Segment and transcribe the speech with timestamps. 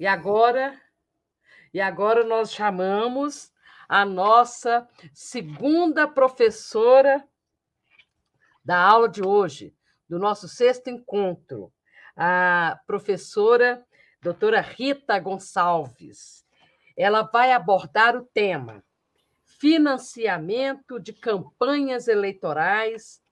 [0.00, 0.80] E agora,
[1.74, 3.52] e agora nós chamamos
[3.86, 7.22] a nossa segunda professora
[8.64, 9.76] da aula de hoje,
[10.08, 11.70] do nosso sexto encontro,
[12.16, 13.86] a professora
[14.22, 16.46] doutora Rita Gonçalves.
[16.96, 18.82] Ela vai abordar o tema
[19.44, 23.22] financiamento de campanhas eleitorais,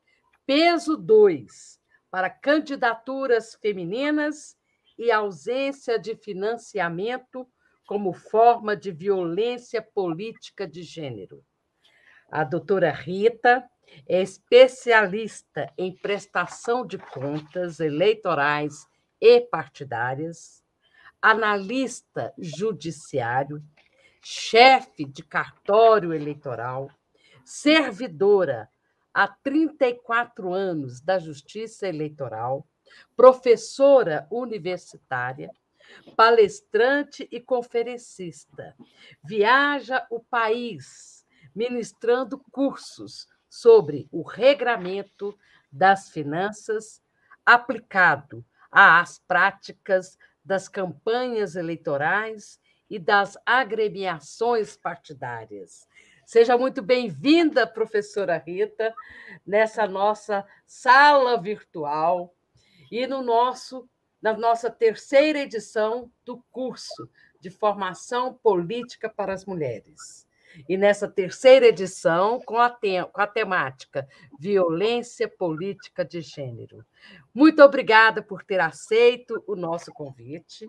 [0.45, 1.81] peso 2,
[2.11, 4.58] para candidaturas femininas
[4.99, 7.47] e ausência de financiamento
[7.87, 11.43] como forma de violência política de gênero.
[12.31, 13.65] A doutora Rita
[14.07, 18.87] é especialista em prestação de contas eleitorais
[19.21, 20.63] e partidárias,
[21.23, 23.63] analista judiciário,
[24.23, 26.91] chefe de cartório eleitoral,
[27.45, 28.69] servidora
[29.15, 32.67] há 34 anos da Justiça Eleitoral,
[33.17, 35.51] professora universitária,
[36.17, 38.77] palestrante e conferencista.
[39.25, 45.37] Viaja o país ministrando cursos sobre o regramento
[45.73, 47.03] das finanças
[47.45, 55.87] aplicado às práticas das campanhas eleitorais e das agremiações partidárias.
[56.25, 58.95] Seja muito bem-vinda, professora Rita,
[59.47, 62.35] nessa nossa sala virtual
[62.91, 63.89] e no nosso
[64.21, 67.09] na nossa terceira edição do curso
[67.41, 70.27] de formação política para as mulheres.
[70.69, 74.09] E nessa terceira edição, com a, te com a temática
[74.41, 76.85] Violência Política de Gênero.
[77.33, 80.67] Muito obrigada por ter aceito o nosso convite.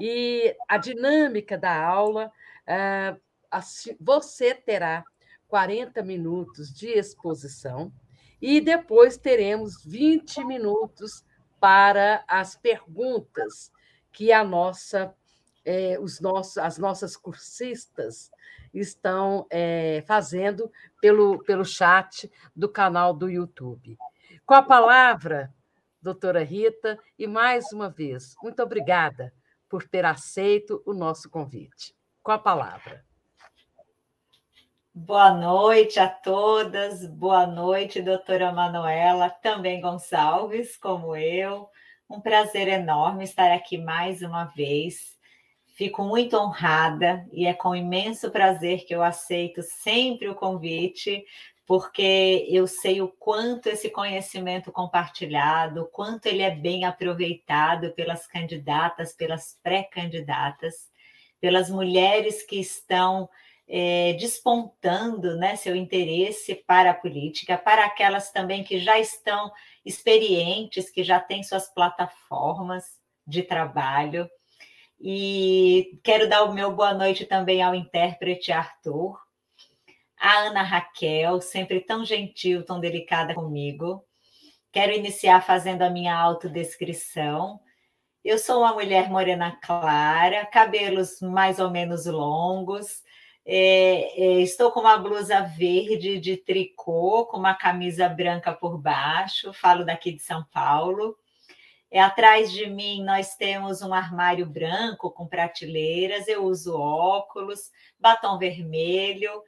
[0.00, 2.32] E a dinâmica da aula,
[2.66, 3.16] ah,
[4.00, 5.04] você terá
[5.48, 7.92] 40 minutos de exposição
[8.40, 11.24] e depois teremos 20 minutos
[11.60, 13.70] para as perguntas
[14.10, 15.14] que a nossa,
[15.64, 18.30] eh, os nossos, as nossas cursistas
[18.72, 23.98] estão é, fazendo pelo, pelo chat do canal do YouTube.
[24.46, 25.52] Com a palavra,
[26.00, 29.32] doutora Rita, e mais uma vez, muito obrigada
[29.68, 31.94] por ter aceito o nosso convite.
[32.22, 33.04] Com a palavra.
[34.92, 41.68] Boa noite a todas, boa noite, doutora Manuela, também Gonçalves, como eu.
[42.08, 45.16] Um prazer enorme estar aqui mais uma vez.
[45.76, 51.24] Fico muito honrada e é com imenso prazer que eu aceito sempre o convite,
[51.64, 58.26] porque eu sei o quanto esse conhecimento compartilhado, o quanto ele é bem aproveitado pelas
[58.26, 60.90] candidatas, pelas pré-candidatas,
[61.40, 63.28] pelas mulheres que estão
[63.72, 69.52] é, despontando né, seu interesse para a política, para aquelas também que já estão
[69.86, 72.84] experientes, que já têm suas plataformas
[73.24, 74.28] de trabalho.
[75.00, 79.16] E quero dar o meu boa noite também ao intérprete Arthur,
[80.18, 84.04] a Ana Raquel, sempre tão gentil, tão delicada comigo.
[84.72, 87.60] Quero iniciar fazendo a minha autodescrição.
[88.24, 93.02] Eu sou uma mulher morena clara, cabelos mais ou menos longos.
[93.44, 99.52] É, é, estou com uma blusa verde de tricô, com uma camisa branca por baixo.
[99.52, 101.16] Falo daqui de São Paulo.
[101.90, 108.38] É, atrás de mim nós temos um armário branco com prateleiras, eu uso óculos, batom
[108.38, 109.42] vermelho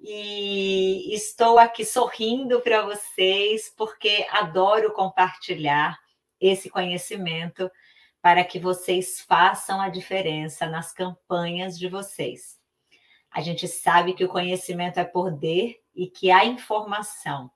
[0.00, 5.98] e estou aqui sorrindo para vocês porque adoro compartilhar
[6.40, 7.68] esse conhecimento
[8.22, 12.57] para que vocês façam a diferença nas campanhas de vocês.
[13.30, 17.50] A gente sabe que o conhecimento é poder e que a informação,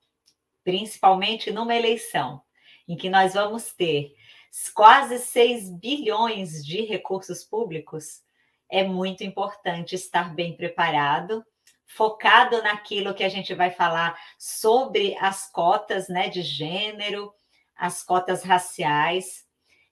[0.63, 2.41] principalmente numa eleição,
[2.87, 4.13] em que nós vamos ter
[4.73, 8.21] quase 6 bilhões de recursos públicos,
[8.69, 11.43] é muito importante estar bem preparado,
[11.85, 17.33] focado naquilo que a gente vai falar sobre as cotas né, de gênero,
[17.75, 19.45] as cotas raciais,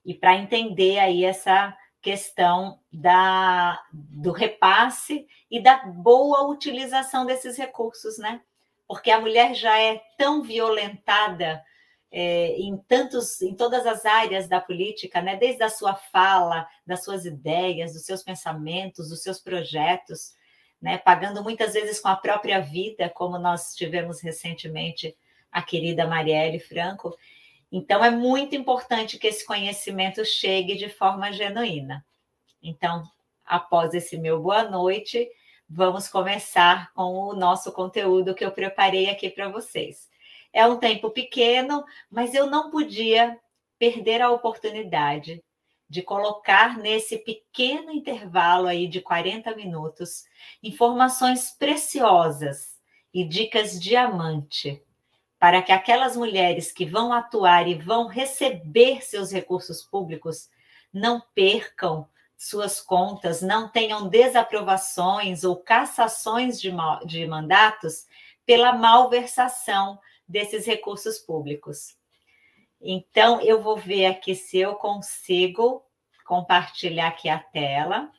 [0.03, 8.17] e para entender aí essa questão da, do repasse e da boa utilização desses recursos,
[8.17, 8.41] né?
[8.87, 11.63] Porque a mulher já é tão violentada
[12.11, 15.37] é, em tantos, em todas as áreas da política, né?
[15.37, 20.35] desde a sua fala, das suas ideias, dos seus pensamentos, dos seus projetos,
[20.81, 20.97] né?
[20.97, 25.15] pagando muitas vezes com a própria vida, como nós tivemos recentemente
[25.49, 27.15] a querida Marielle Franco.
[27.71, 32.05] Então, é muito importante que esse conhecimento chegue de forma genuína.
[32.61, 33.03] Então,
[33.45, 35.29] após esse meu boa noite,
[35.69, 40.09] vamos começar com o nosso conteúdo que eu preparei aqui para vocês.
[40.51, 43.39] É um tempo pequeno, mas eu não podia
[43.79, 45.41] perder a oportunidade
[45.89, 50.25] de colocar nesse pequeno intervalo aí de 40 minutos
[50.61, 52.79] informações preciosas
[53.13, 54.81] e dicas diamante
[55.41, 60.51] para que aquelas mulheres que vão atuar e vão receber seus recursos públicos
[60.93, 62.07] não percam
[62.37, 66.71] suas contas, não tenham desaprovações ou cassações de,
[67.07, 68.05] de mandatos
[68.45, 71.97] pela malversação desses recursos públicos.
[72.79, 75.83] Então, eu vou ver aqui se eu consigo
[76.23, 78.11] compartilhar aqui a tela.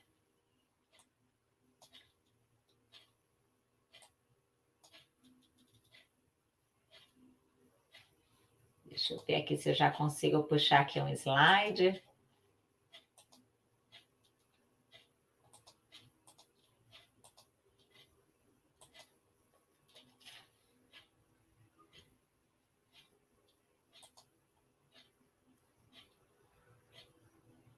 [8.92, 12.02] Deixa eu ver aqui se eu já consigo puxar aqui um slide.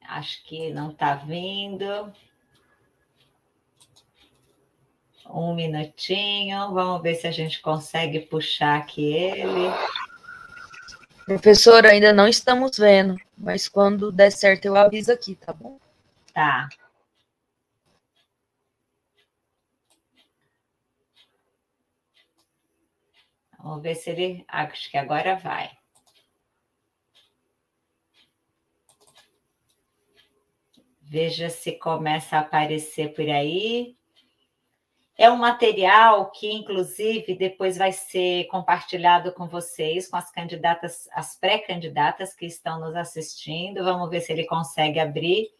[0.01, 2.13] Acho que não está vindo.
[5.27, 9.71] Um minutinho, vamos ver se a gente consegue puxar aqui ele.
[11.27, 15.79] Professor, ainda não estamos vendo, mas quando der certo eu aviso aqui, tá bom?
[16.35, 16.69] Tá.
[23.59, 24.45] Vamos ver se ele.
[24.47, 25.71] Acho que agora vai.
[31.01, 33.97] Veja se começa a aparecer por aí.
[35.17, 41.37] É um material que, inclusive, depois vai ser compartilhado com vocês, com as candidatas, as
[41.37, 43.85] pré-candidatas que estão nos assistindo.
[43.85, 45.51] Vamos ver se ele consegue abrir.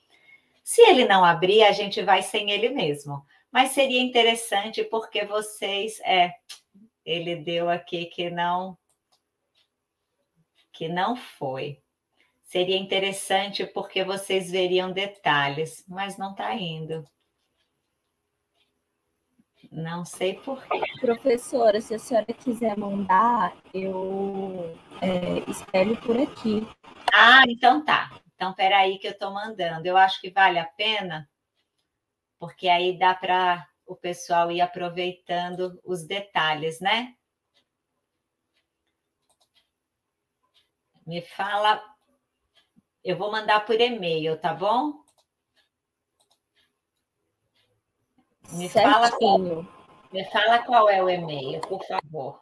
[0.65, 3.25] Se ele não abrir, a gente vai sem ele mesmo.
[3.53, 6.01] Mas seria interessante porque vocês.
[6.01, 6.35] É,
[7.05, 8.77] ele deu aqui que não.
[10.73, 11.81] Que não foi.
[12.43, 17.05] Seria interessante porque vocês veriam detalhes, mas não está indo.
[19.75, 20.81] Não sei por quê.
[21.01, 24.73] Professora, se a senhora quiser mandar, eu
[25.03, 26.65] é, espelho por aqui.
[27.13, 28.09] Ah, então tá.
[28.37, 29.85] Então, peraí que eu estou mandando.
[29.85, 31.29] Eu acho que vale a pena,
[32.39, 37.13] porque aí dá para o pessoal ir aproveitando os detalhes, né?
[41.05, 41.83] Me fala
[43.03, 45.04] eu vou mandar por e-mail, tá bom?
[48.53, 49.39] Me fala, qual,
[50.13, 52.41] me fala qual é o e-mail, por favor.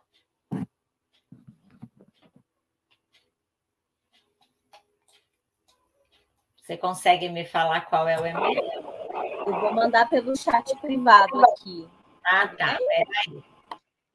[6.63, 8.63] Você consegue me falar qual é o e-mail?
[9.47, 11.89] Eu vou mandar pelo chat privado aqui.
[12.25, 12.79] Ah, tá.
[12.79, 13.45] Peraí.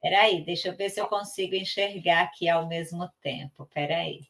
[0.01, 3.67] Peraí, deixa eu ver se eu consigo enxergar aqui ao mesmo tempo.
[3.73, 4.21] Peraí.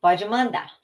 [0.00, 0.81] Pode mandar.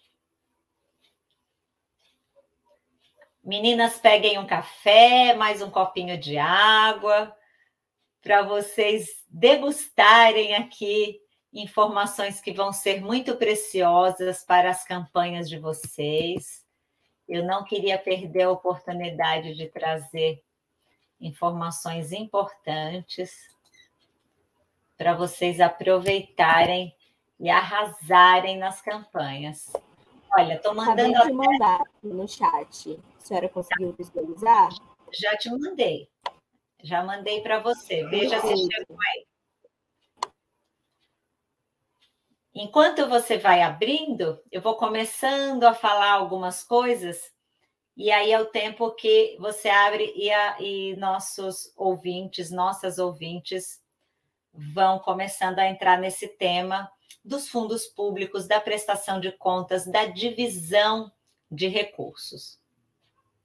[3.49, 7.35] Meninas, peguem um café, mais um copinho de água,
[8.21, 11.19] para vocês degustarem aqui
[11.51, 16.63] informações que vão ser muito preciosas para as campanhas de vocês.
[17.27, 20.45] Eu não queria perder a oportunidade de trazer
[21.19, 23.33] informações importantes
[24.95, 26.95] para vocês aproveitarem
[27.41, 29.73] e arrasarem nas campanhas.
[30.37, 31.17] Olha, estou mandando.
[31.17, 33.01] Acabei de mandar no chat.
[33.17, 34.71] A senhora conseguiu visualizar?
[35.13, 36.09] Já te mandei.
[36.83, 38.05] Já mandei para você.
[38.09, 39.27] Veja se chegou aí.
[42.55, 47.33] Enquanto você vai abrindo, eu vou começando a falar algumas coisas,
[47.97, 53.81] e aí é o tempo que você abre e, a, e nossos ouvintes, nossas ouvintes,
[54.53, 56.91] vão começando a entrar nesse tema
[57.25, 61.11] dos fundos públicos, da prestação de contas, da divisão
[61.51, 62.59] de recursos.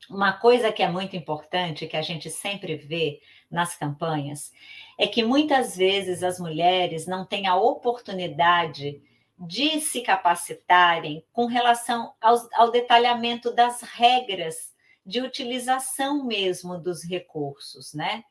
[0.10, 4.51] Uma coisa que é muito importante, que a gente sempre vê nas campanhas,
[4.98, 9.01] é que muitas vezes as mulheres não têm a oportunidade
[9.39, 14.74] de se capacitarem com relação ao, detalhamento das regras
[15.05, 18.24] de utilização mesmo dos recursos, né?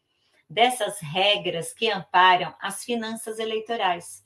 [0.48, 4.22] Dessas regras que amparam as finanças eleitorais.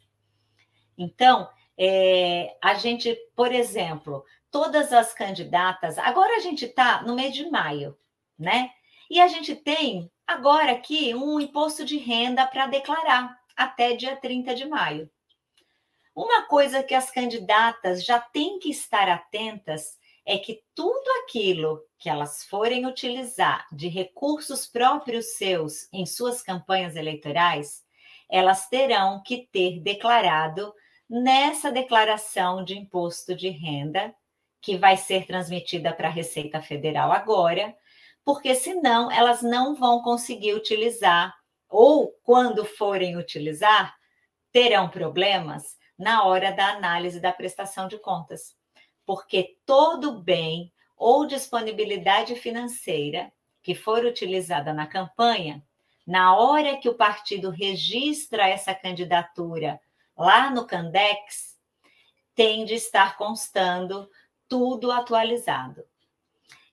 [0.96, 1.48] Então,
[1.78, 7.48] é, a gente, por exemplo, todas as candidatas, agora a gente está no mês de
[7.50, 7.96] maio,
[8.38, 8.70] né?
[9.10, 14.54] E a gente tem agora aqui um imposto de renda para declarar até dia 30
[14.54, 15.10] de maio.
[16.14, 22.08] Uma coisa que as candidatas já têm que estar atentas é que tudo aquilo que
[22.08, 27.84] elas forem utilizar de recursos próprios seus em suas campanhas eleitorais,
[28.28, 30.74] elas terão que ter declarado
[31.08, 34.14] nessa declaração de imposto de renda,
[34.60, 37.75] que vai ser transmitida para a Receita Federal agora,
[38.25, 41.34] porque senão elas não vão conseguir utilizar,
[41.68, 43.94] ou quando forem utilizar,
[44.50, 48.56] terão problemas na hora da análise da prestação de contas.
[49.04, 53.32] Porque todo bem ou disponibilidade financeira
[53.62, 55.62] que for utilizada na campanha,
[56.06, 59.80] na hora que o partido registra essa candidatura
[60.16, 61.56] lá no Candex,
[62.35, 64.08] tem de estar constando
[64.49, 65.85] tudo atualizado.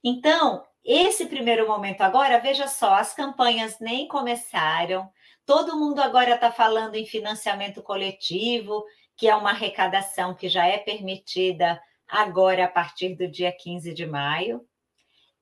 [0.03, 5.09] Então, esse primeiro momento agora, veja só, as campanhas nem começaram,
[5.45, 8.83] todo mundo agora está falando em financiamento coletivo,
[9.15, 14.05] que é uma arrecadação que já é permitida agora a partir do dia 15 de
[14.05, 14.67] maio.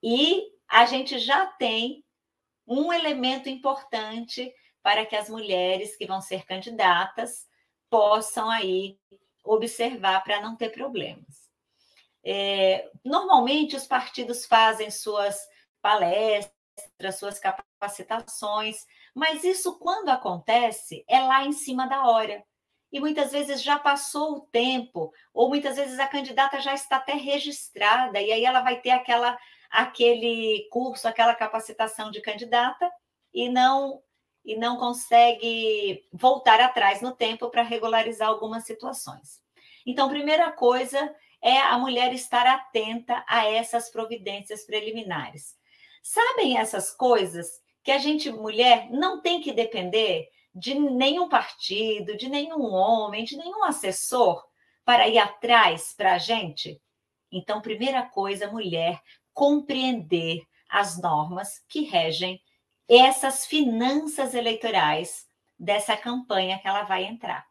[0.03, 2.03] E a gente já tem
[2.67, 4.53] um elemento importante
[4.83, 7.47] para que as mulheres que vão ser candidatas
[7.91, 8.97] possam aí
[9.43, 11.51] observar para não ter problemas.
[12.23, 15.37] É, normalmente os partidos fazem suas
[15.81, 22.43] palestras, suas capacitações, mas isso quando acontece é lá em cima da hora.
[22.91, 27.13] E muitas vezes já passou o tempo, ou muitas vezes a candidata já está até
[27.13, 29.37] registrada, e aí ela vai ter aquela
[29.69, 32.91] aquele curso, aquela capacitação de candidata
[33.33, 34.01] e não
[34.43, 39.41] e não consegue voltar atrás no tempo para regularizar algumas situações.
[39.85, 45.55] Então, primeira coisa é a mulher estar atenta a essas providências preliminares.
[46.03, 52.29] Sabem essas coisas que a gente, mulher, não tem que depender de nenhum partido, de
[52.29, 54.43] nenhum homem, de nenhum assessor
[54.83, 56.79] para ir atrás para a gente?
[57.31, 59.01] Então, primeira coisa, mulher,
[59.33, 62.41] compreender as normas que regem
[62.97, 67.45] essas finanças eleitorais dessa campanha que ela vai entrar.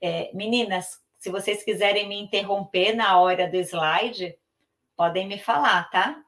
[0.00, 4.36] É, meninas, se vocês quiserem me interromper na hora do slide,
[4.96, 6.22] podem me falar, tá?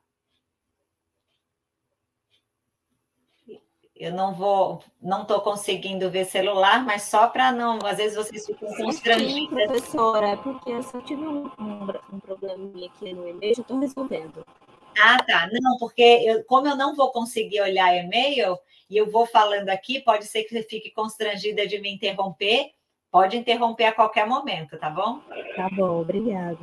[3.95, 8.45] Eu não vou, não estou conseguindo ver celular, mas só para não, às vezes vocês
[8.45, 9.35] ficam constrangidas.
[9.35, 13.63] Sim, professora, é porque eu só tive um, um, um probleminha aqui no e-mail, já
[13.63, 14.45] estou resolvendo.
[14.99, 15.49] Ah, tá.
[15.53, 18.59] Não, porque eu, como eu não vou conseguir olhar e-mail
[18.89, 22.71] e eu vou falando aqui, pode ser que você fique constrangida de me interromper.
[23.11, 25.21] Pode interromper a qualquer momento, tá bom?
[25.55, 26.59] Tá bom, obrigada.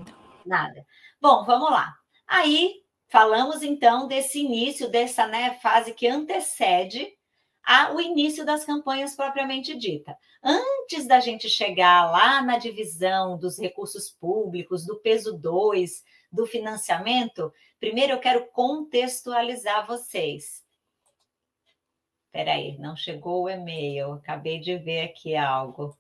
[0.46, 0.86] Nada.
[1.22, 1.94] Bom, vamos lá.
[2.28, 7.08] Aí falamos então desse início, dessa né, fase que antecede
[7.64, 10.18] a, o início das campanhas propriamente dita.
[10.44, 17.52] Antes da gente chegar lá na divisão dos recursos públicos, do peso 2, do financiamento,
[17.82, 20.64] primeiro eu quero contextualizar vocês.
[22.28, 25.98] Espera aí, não chegou o e-mail, acabei de ver aqui algo.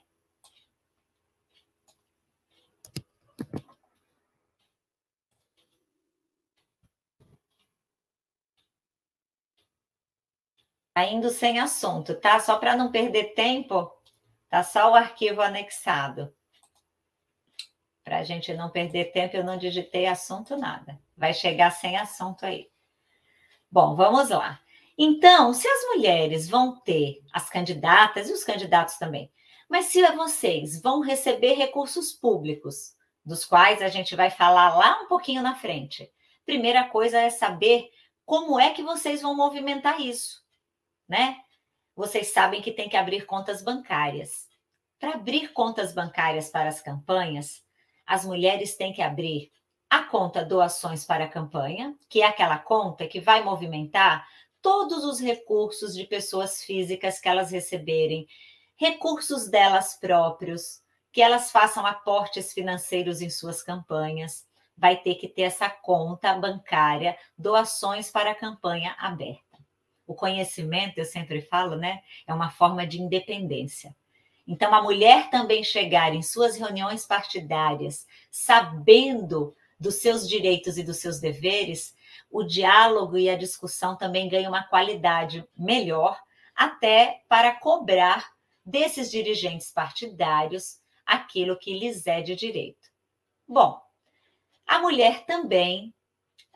[11.11, 12.39] Indo sem assunto, tá?
[12.39, 13.91] Só para não perder tempo,
[14.49, 16.33] tá só o arquivo anexado.
[18.03, 20.99] Para a gente não perder tempo, eu não digitei assunto nada.
[21.15, 22.69] Vai chegar sem assunto aí.
[23.71, 24.59] Bom, vamos lá.
[24.97, 29.31] Então, se as mulheres vão ter, as candidatas e os candidatos também,
[29.69, 35.07] mas se vocês vão receber recursos públicos, dos quais a gente vai falar lá um
[35.07, 36.09] pouquinho na frente,
[36.45, 37.89] primeira coisa é saber
[38.25, 40.47] como é que vocês vão movimentar isso
[41.07, 41.37] né?
[41.95, 44.47] Vocês sabem que tem que abrir contas bancárias.
[44.99, 47.63] Para abrir contas bancárias para as campanhas,
[48.05, 49.51] as mulheres têm que abrir
[49.89, 54.27] a conta doações para a campanha, que é aquela conta que vai movimentar
[54.67, 58.27] todos os recursos de pessoas físicas que elas receberem,
[58.75, 64.45] recursos delas próprios, que elas façam aportes financeiros em suas campanhas,
[64.77, 69.57] vai ter que ter essa conta bancária, doações para a campanha aberta.
[70.05, 73.95] O conhecimento, eu sempre falo, né, é uma forma de independência.
[74.45, 80.97] Então, a mulher também chegar em suas reuniões partidárias sabendo dos seus direitos e dos
[80.97, 81.95] seus deveres,
[82.29, 86.19] o diálogo e a discussão também ganham uma qualidade melhor,
[86.55, 88.27] até para cobrar
[88.65, 92.89] desses dirigentes partidários aquilo que lhes é de direito.
[93.47, 93.79] Bom,
[94.65, 95.93] a mulher também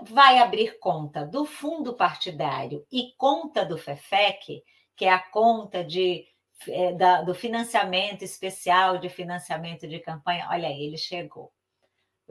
[0.01, 4.63] vai abrir conta do fundo partidário e conta do FEFEC,
[4.95, 6.25] que é a conta de,
[6.67, 10.47] é, da, do financiamento especial de financiamento de campanha.
[10.49, 11.53] Olha aí, ele chegou.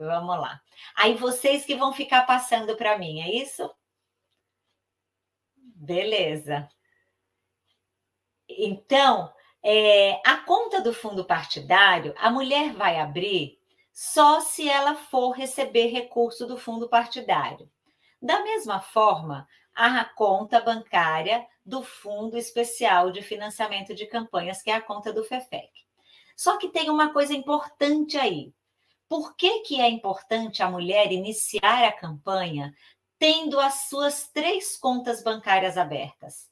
[0.05, 0.59] Vamos lá.
[0.95, 3.69] Aí vocês que vão ficar passando para mim, é isso?
[5.55, 6.67] Beleza.
[8.49, 9.31] Então,
[9.63, 13.59] é, a conta do fundo partidário, a mulher vai abrir
[13.93, 17.69] só se ela for receber recurso do fundo partidário.
[18.19, 24.75] Da mesma forma, a conta bancária do Fundo Especial de Financiamento de Campanhas, que é
[24.75, 25.69] a conta do FEFEC.
[26.35, 28.51] Só que tem uma coisa importante aí.
[29.11, 32.73] Por que, que é importante a mulher iniciar a campanha
[33.19, 36.49] tendo as suas três contas bancárias abertas?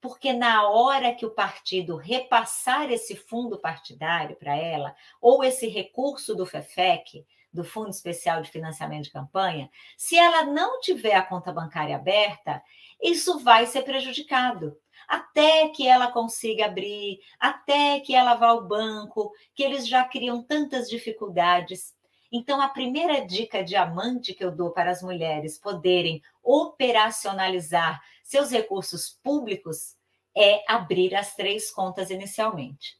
[0.00, 6.34] Porque na hora que o partido repassar esse fundo partidário para ela, ou esse recurso
[6.34, 11.52] do FEFEC, do Fundo Especial de Financiamento de Campanha, se ela não tiver a conta
[11.52, 12.60] bancária aberta,
[13.00, 14.76] isso vai ser prejudicado
[15.12, 20.42] até que ela consiga abrir, até que ela vá ao banco, que eles já criam
[20.42, 21.94] tantas dificuldades.
[22.32, 29.10] Então, a primeira dica diamante que eu dou para as mulheres poderem operacionalizar seus recursos
[29.22, 29.96] públicos
[30.34, 32.96] é abrir as três contas inicialmente.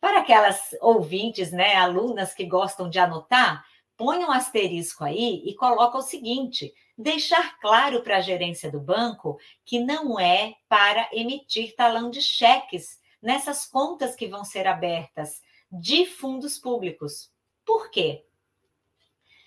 [0.00, 3.64] Para aquelas ouvintes, né, alunas que gostam de anotar,
[3.96, 9.38] põe um asterisco aí e coloca o seguinte: deixar claro para a gerência do banco
[9.64, 16.06] que não é para emitir talão de cheques nessas contas que vão ser abertas de
[16.06, 17.32] fundos públicos.
[17.64, 18.24] Por quê?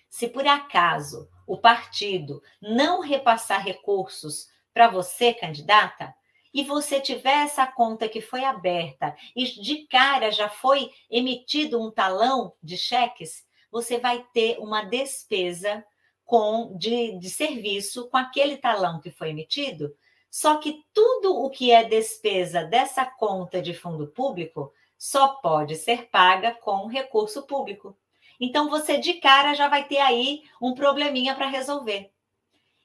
[0.10, 6.14] Se por acaso o partido não repassar recursos para você, candidata,
[6.54, 11.92] e você tiver essa conta que foi aberta e de cara já foi emitido um
[11.92, 15.86] talão de cheques, você vai ter uma despesa
[16.28, 19.96] com de, de serviço com aquele talão que foi emitido.
[20.30, 26.10] Só que tudo o que é despesa dessa conta de fundo público só pode ser
[26.10, 27.98] paga com recurso público.
[28.40, 32.12] Então você de cara já vai ter aí um probleminha para resolver.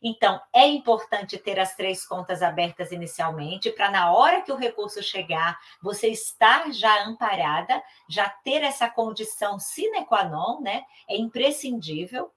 [0.04, 5.00] Então, é importante ter as três contas abertas inicialmente, para na hora que o recurso
[5.00, 10.82] chegar, você estar já amparada, já ter essa condição sine qua non, né?
[11.08, 12.32] É imprescindível.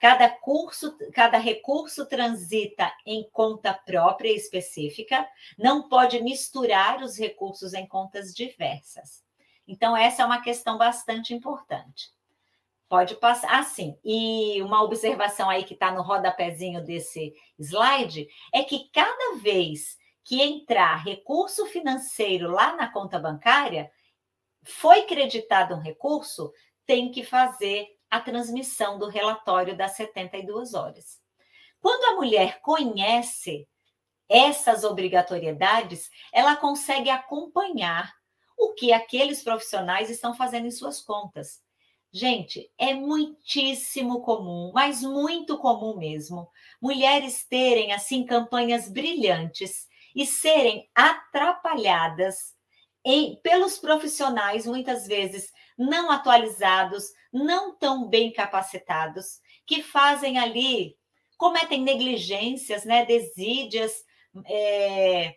[0.00, 7.86] Cada curso, cada recurso transita em conta própria específica, não pode misturar os recursos em
[7.86, 9.22] contas diversas.
[9.68, 12.10] Então, essa é uma questão bastante importante.
[12.88, 13.96] Pode passar assim.
[14.02, 20.40] E uma observação aí que está no rodapézinho desse slide é que cada vez que
[20.40, 23.90] entrar recurso financeiro lá na conta bancária,
[24.62, 26.52] foi creditado um recurso,
[26.86, 31.20] tem que fazer a transmissão do relatório das 72 horas.
[31.80, 33.68] Quando a mulher conhece
[34.28, 38.12] essas obrigatoriedades, ela consegue acompanhar
[38.56, 41.62] o que aqueles profissionais estão fazendo em suas contas.
[42.12, 50.88] Gente, é muitíssimo comum, mas muito comum mesmo, mulheres terem assim campanhas brilhantes e serem
[50.94, 52.54] atrapalhadas
[53.04, 60.94] em, pelos profissionais, muitas vezes não atualizados, não tão bem capacitados, que fazem ali,
[61.38, 64.04] cometem negligências, né, desídias,
[64.44, 65.36] é,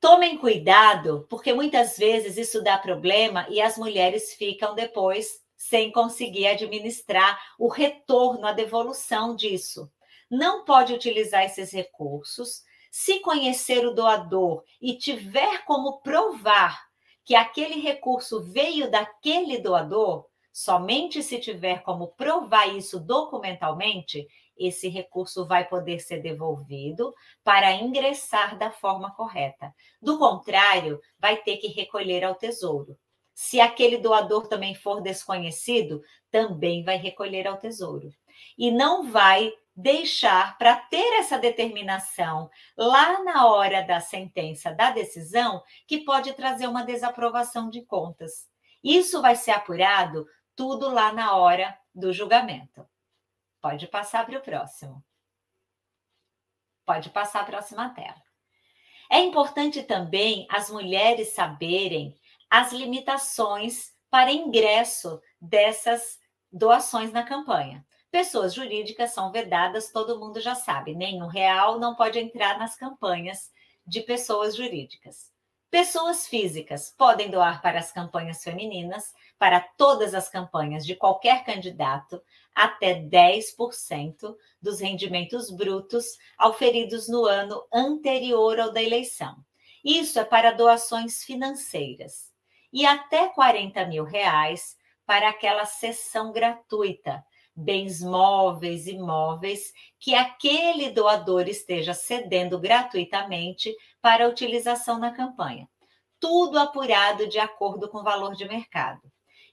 [0.00, 6.46] Tomem cuidado, porque muitas vezes isso dá problema e as mulheres ficam depois sem conseguir
[6.46, 9.90] administrar o retorno, a devolução disso.
[10.30, 12.62] Não pode utilizar esses recursos.
[12.90, 16.86] Se conhecer o doador e tiver como provar
[17.24, 24.26] que aquele recurso veio daquele doador, somente se tiver como provar isso documentalmente,
[24.58, 27.14] esse recurso vai poder ser devolvido
[27.44, 29.74] para ingressar da forma correta.
[30.00, 32.98] Do contrário, vai ter que recolher ao tesouro.
[33.34, 38.10] Se aquele doador também for desconhecido, também vai recolher ao tesouro.
[38.56, 45.62] E não vai deixar para ter essa determinação lá na hora da sentença, da decisão,
[45.86, 48.48] que pode trazer uma desaprovação de contas.
[48.82, 52.86] Isso vai ser apurado tudo lá na hora do julgamento.
[53.66, 55.04] Pode passar para o próximo.
[56.84, 58.22] Pode passar a próxima tela.
[59.10, 62.14] É importante também as mulheres saberem
[62.48, 66.16] as limitações para ingresso dessas
[66.52, 67.84] doações na campanha.
[68.08, 73.50] Pessoas jurídicas são vedadas, todo mundo já sabe, nenhum real não pode entrar nas campanhas
[73.84, 75.32] de pessoas jurídicas.
[75.72, 82.22] Pessoas físicas podem doar para as campanhas femininas, para todas as campanhas de qualquer candidato,
[82.54, 89.36] até 10% dos rendimentos brutos auferidos no ano anterior ao da eleição.
[89.84, 92.32] Isso é para doações financeiras.
[92.72, 100.90] E até 40 mil reais para aquela sessão gratuita, bens móveis e imóveis que aquele
[100.90, 105.68] doador esteja cedendo gratuitamente para utilização na campanha.
[106.18, 109.00] Tudo apurado de acordo com o valor de mercado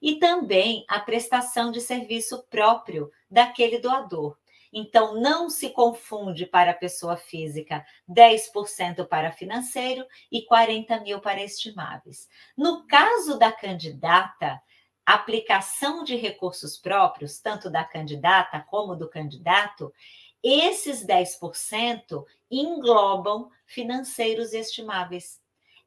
[0.04, 4.38] e também a prestação de serviço próprio daquele doador.
[4.74, 11.42] Então, não se confunde para a pessoa física 10% para financeiro e 40 mil para
[11.42, 12.28] estimáveis.
[12.58, 14.62] No caso da candidata,
[15.06, 19.94] aplicação de recursos próprios, tanto da candidata como do candidato,
[20.44, 25.40] esses 10% englobam financeiros estimáveis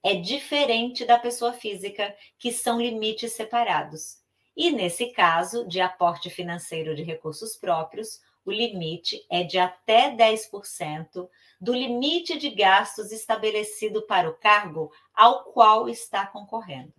[0.06, 4.18] é diferente da pessoa física, que são limites separados.
[4.56, 11.28] E nesse caso, de aporte financeiro de recursos próprios, o limite é de até 10%
[11.60, 16.94] do limite de gastos estabelecido para o cargo ao qual está concorrendo.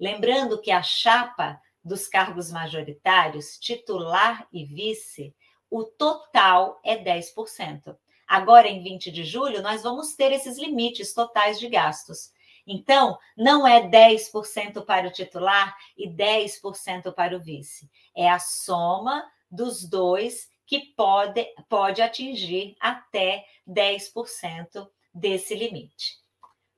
[0.00, 5.34] Lembrando que a chapa dos cargos majoritários, titular e vice,
[5.70, 7.94] o total é 10%.
[8.26, 12.32] Agora, em 20 de julho, nós vamos ter esses limites totais de gastos.
[12.70, 17.90] Então, não é 10% para o titular e 10% para o vice.
[18.14, 26.18] É a soma dos dois que pode, pode atingir até 10% desse limite.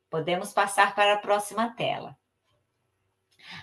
[0.08, 2.16] Podemos passar para a próxima tela.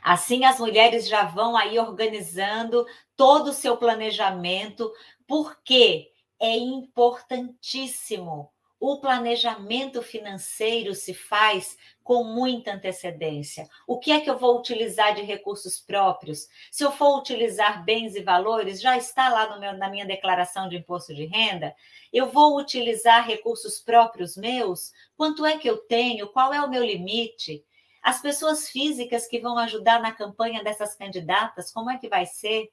[0.03, 2.85] Assim, as mulheres já vão aí organizando
[3.15, 4.91] todo o seu planejamento,
[5.25, 13.67] porque é importantíssimo o planejamento financeiro se faz com muita antecedência.
[13.87, 16.47] O que é que eu vou utilizar de recursos próprios?
[16.71, 20.77] Se eu for utilizar bens e valores, já está lá meu, na minha declaração de
[20.77, 21.75] imposto de renda.
[22.13, 24.91] Eu vou utilizar recursos próprios meus?
[25.15, 26.27] Quanto é que eu tenho?
[26.27, 27.65] Qual é o meu limite?
[28.01, 32.69] As pessoas físicas que vão ajudar na campanha dessas candidatas, como é que vai ser?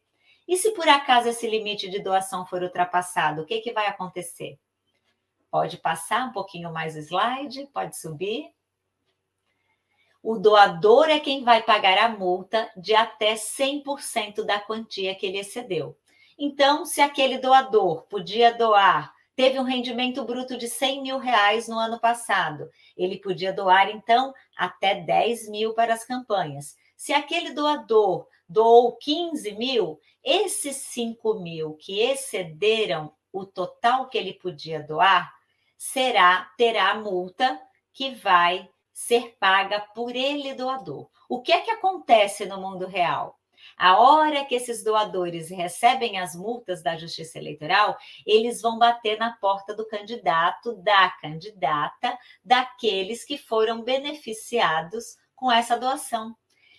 [0.46, 4.58] E se por acaso esse limite de doação for ultrapassado, o que, que vai acontecer?
[5.54, 8.50] Pode passar um pouquinho mais o slide, pode subir.
[10.20, 15.38] O doador é quem vai pagar a multa de até 100% da quantia que ele
[15.38, 15.96] excedeu.
[16.36, 21.78] Então, se aquele doador podia doar, teve um rendimento bruto de 100 mil reais no
[21.78, 26.74] ano passado, ele podia doar, então, até 10 mil para as campanhas.
[26.96, 34.32] Se aquele doador doou 15 mil, esses 5 mil que excederam o total que ele
[34.32, 35.32] podia doar,
[35.84, 37.60] será terá multa
[37.92, 41.10] que vai ser paga por ele doador.
[41.28, 43.38] O que é que acontece no mundo real?
[43.76, 49.36] A hora que esses doadores recebem as multas da Justiça Eleitoral, eles vão bater na
[49.36, 56.34] porta do candidato, da candidata, daqueles que foram beneficiados com essa doação.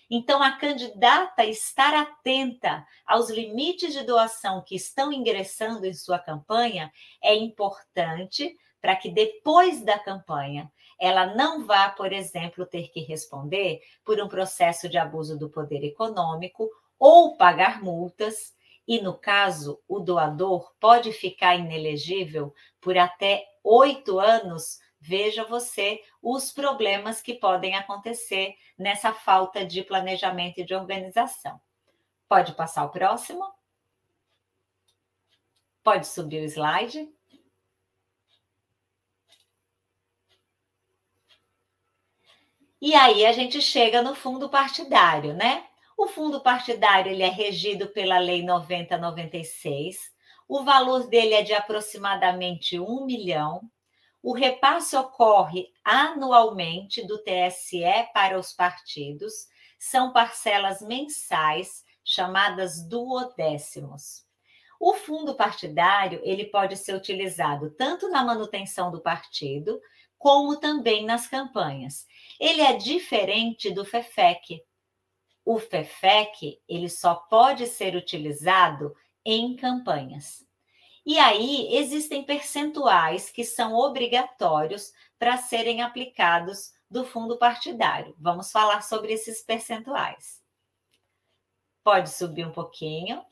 [0.10, 6.92] Então, a candidata estar atenta aos limites de doação que estão ingressando em sua campanha
[7.22, 8.56] é importante
[8.86, 14.28] para que depois da campanha ela não vá, por exemplo, ter que responder por um
[14.28, 16.70] processo de abuso do poder econômico
[17.00, 18.56] ou pagar multas
[18.88, 24.78] e, no caso, o doador pode ficar inelegível por até oito anos.
[25.00, 31.60] Veja você os problemas que podem acontecer nessa falta de planejamento e de organização.
[32.30, 33.52] Pode passar o próximo?
[35.84, 37.15] Pode subir o slide?
[42.82, 45.66] E aí a gente chega no fundo partidário, né?
[45.98, 50.12] O fundo partidário ele é regido pela Lei 9096.
[50.48, 53.62] O valor dele é de aproximadamente um milhão.
[54.22, 57.82] O repasse ocorre anualmente do TSE
[58.14, 59.48] para os partidos.
[59.80, 64.26] São parcelas mensais chamadas duodécimos.
[64.80, 69.80] O fundo partidário ele pode ser utilizado tanto na manutenção do partido
[70.18, 72.06] como também nas campanhas.
[72.40, 74.62] Ele é diferente do FEFEC.
[75.44, 80.46] O FEFEC ele só pode ser utilizado em campanhas.
[81.06, 88.16] E aí existem percentuais que são obrigatórios para serem aplicados do fundo partidário.
[88.20, 90.44] Vamos falar sobre esses percentuais.
[91.84, 93.24] Pode subir um pouquinho.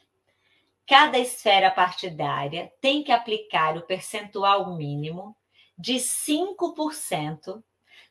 [0.88, 5.36] Cada esfera partidária tem que aplicar o percentual mínimo
[5.76, 7.64] de 5%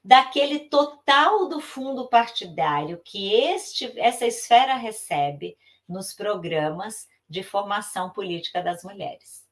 [0.04, 5.56] daquele total do fundo partidário que este, essa esfera recebe
[5.88, 9.42] nos programas de formação política das mulheres.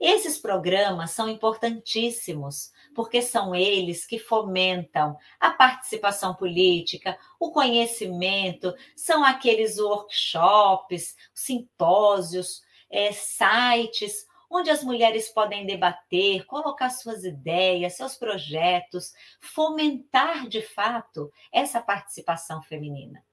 [0.00, 9.24] Esses programas são importantíssimos, porque são eles que fomentam a participação política, o conhecimento, são
[9.24, 19.12] aqueles workshops, simpósios, é, sites onde as mulheres podem debater, colocar suas ideias, seus projetos,
[19.40, 23.24] fomentar de fato essa participação feminina.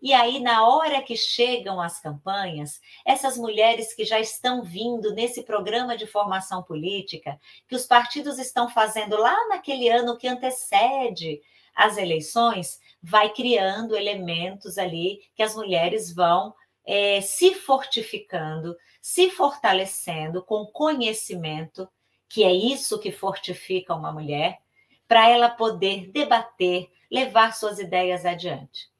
[0.00, 5.42] E aí, na hora que chegam as campanhas, essas mulheres que já estão vindo nesse
[5.42, 11.40] programa de formação política, que os partidos estão fazendo lá naquele ano que antecede
[11.74, 16.54] as eleições, vai criando elementos ali que as mulheres vão
[16.90, 21.86] é, se fortificando, se fortalecendo com conhecimento,
[22.26, 24.58] que é isso que fortifica uma mulher,
[25.06, 28.90] para ela poder debater, levar suas ideias adiante.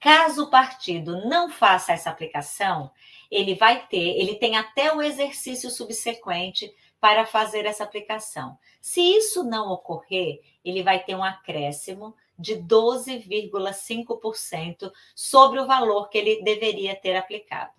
[0.00, 2.90] Caso o partido não faça essa aplicação,
[3.30, 8.58] ele vai ter, ele tem até o exercício subsequente para fazer essa aplicação.
[8.80, 16.18] Se isso não ocorrer, ele vai ter um acréscimo de 12,5% sobre o valor que
[16.18, 17.72] ele deveria ter aplicado.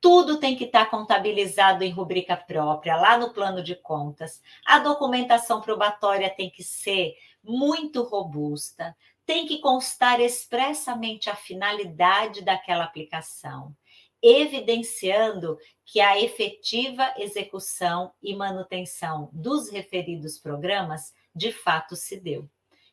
[0.00, 4.42] Tudo tem que estar contabilizado em rubrica própria, lá no plano de contas.
[4.66, 12.84] A documentação probatória tem que ser muito robusta, tem que constar expressamente a finalidade daquela
[12.84, 13.74] aplicação,
[14.22, 22.48] evidenciando que a efetiva execução e manutenção dos referidos programas de fato se deu.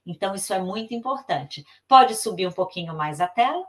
[0.05, 1.65] Então, isso é muito importante.
[1.87, 3.65] Pode subir um pouquinho mais a tela?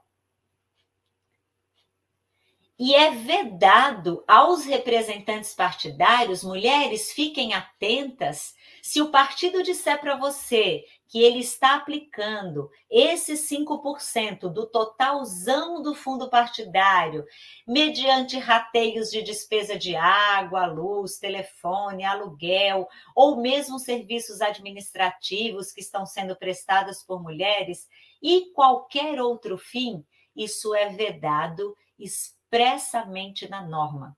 [2.78, 10.84] E é vedado aos representantes partidários, mulheres, fiquem atentas, se o partido disser para você
[11.12, 17.26] que ele está aplicando esses 5% do totalzão do fundo partidário,
[17.68, 26.06] mediante rateios de despesa de água, luz, telefone, aluguel, ou mesmo serviços administrativos que estão
[26.06, 27.86] sendo prestados por mulheres,
[28.22, 30.02] e qualquer outro fim,
[30.34, 34.16] isso é vedado expressamente na norma.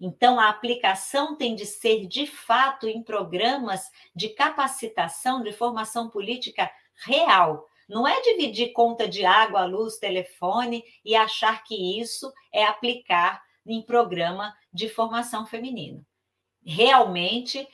[0.00, 6.70] Então, a aplicação tem de ser, de fato, em programas de capacitação, de formação política
[7.04, 7.68] real.
[7.88, 13.82] Não é dividir conta de água, luz, telefone e achar que isso é aplicar em
[13.82, 16.04] programa de formação feminina
[16.64, 17.66] realmente,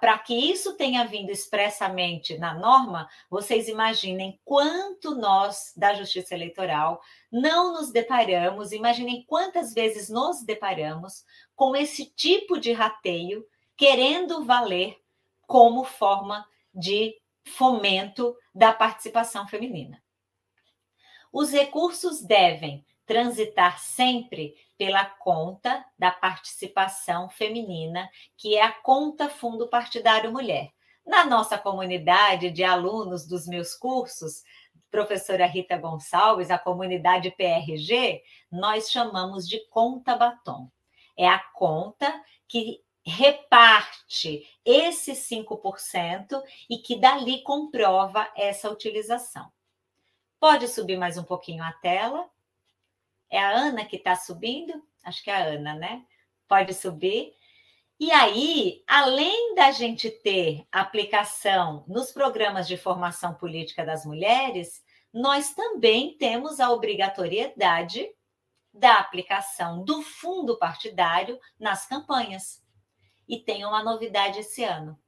[0.00, 7.00] para que isso tenha vindo expressamente na norma, vocês imaginem quanto nós, da Justiça Eleitoral,
[7.30, 11.24] não nos deparamos, imaginem quantas vezes nos deparamos
[11.54, 14.96] com esse tipo de rateio, querendo valer
[15.46, 20.02] como forma de fomento da participação feminina.
[21.32, 29.68] Os recursos devem transitar sempre pela conta da participação feminina, que é a conta Fundo
[29.68, 30.72] Partidário Mulher.
[31.04, 34.42] Na nossa comunidade de alunos dos meus cursos,
[34.90, 40.70] professora Rita Gonçalves, a comunidade PRG, nós chamamos de conta batom.
[41.14, 42.10] É a conta
[42.48, 49.52] que reparte esses 5% e que dali comprova essa utilização.
[50.40, 52.26] Pode subir mais um pouquinho a tela.
[53.32, 54.74] É a Ana que está subindo?
[55.02, 56.04] Acho que é a Ana, né?
[56.46, 57.32] Pode subir.
[57.98, 65.54] E aí, além da gente ter aplicação nos programas de formação política das mulheres, nós
[65.54, 68.06] também temos a obrigatoriedade
[68.70, 72.62] da aplicação do fundo partidário nas campanhas.
[73.26, 74.98] E tem uma novidade esse ano.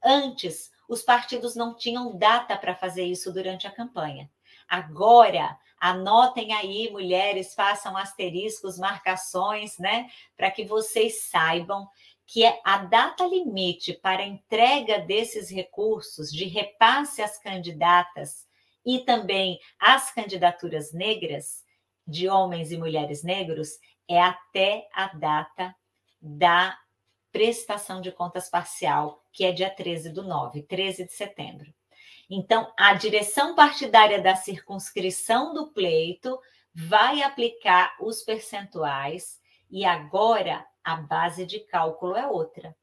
[0.00, 4.30] Antes, os partidos não tinham data para fazer isso durante a campanha.
[4.68, 10.08] Agora, anotem aí, mulheres, façam asteriscos, marcações, né?
[10.34, 11.86] Para que vocês saibam
[12.26, 18.46] que é a data limite para entrega desses recursos de repasse às candidatas
[18.84, 21.62] e também às candidaturas negras,
[22.06, 25.74] de homens e mulheres negros, é até a data
[26.18, 26.78] da
[27.30, 31.74] prestação de contas parcial, que é dia 13 do 9, 13 de setembro.
[32.36, 36.36] Então, a direção partidária da circunscrição do pleito
[36.74, 39.38] vai aplicar os percentuais
[39.70, 42.76] e agora a base de cálculo é outra.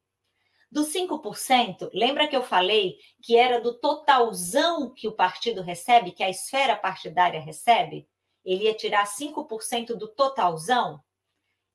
[0.70, 6.24] Dos 5%, lembra que eu falei que era do totalzão que o partido recebe, que
[6.24, 8.08] a esfera partidária recebe?
[8.42, 10.98] Ele ia tirar 5% do totalzão?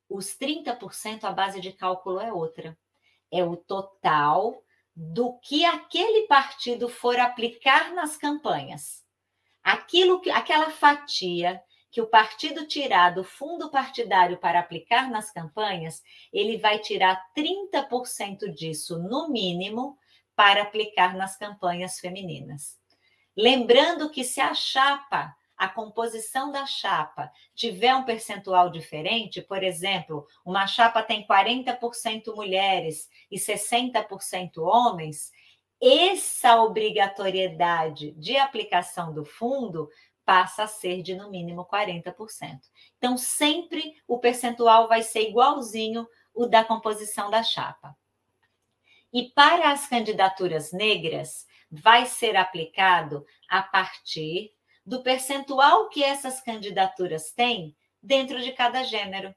[0.10, 2.76] Os 30% a base de cálculo é outra.
[3.32, 4.64] É o total
[5.00, 9.06] do que aquele partido for aplicar nas campanhas.
[9.64, 16.02] Aquilo que aquela fatia que o partido tirar do fundo partidário para aplicar nas campanhas,
[16.34, 19.98] ele vai tirar 30% disso, no mínimo,
[20.36, 22.80] para aplicar nas campanhas femininas.
[23.36, 30.28] Lembrando que se a chapa, a composição da chapa, tiver um percentual diferente, por exemplo,
[30.46, 35.32] uma chapa tem 40% mulheres e 60% homens,
[35.82, 39.90] essa obrigatoriedade de aplicação do fundo
[40.24, 42.14] passa a ser de no mínimo 40%.
[42.98, 47.96] Então, sempre o percentual vai ser igualzinho o da composição da chapa.
[49.14, 54.54] E para as candidaturas negras, vai ser aplicado a partir
[54.88, 59.36] do percentual que essas candidaturas têm dentro de cada gênero.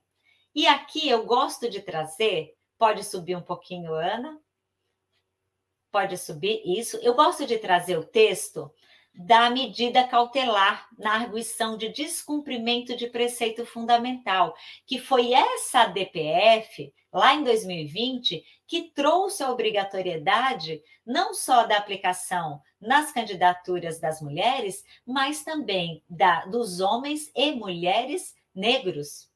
[0.54, 4.40] E aqui eu gosto de trazer, pode subir um pouquinho, Ana?
[5.90, 6.98] Pode subir isso.
[6.98, 8.72] Eu gosto de trazer o texto
[9.14, 14.54] da medida cautelar na arguição de descumprimento de preceito fundamental,
[14.86, 22.60] que foi essa DPF, lá em 2020, que trouxe a obrigatoriedade não só da aplicação
[22.80, 29.28] nas candidaturas das mulheres, mas também da, dos homens e mulheres negros.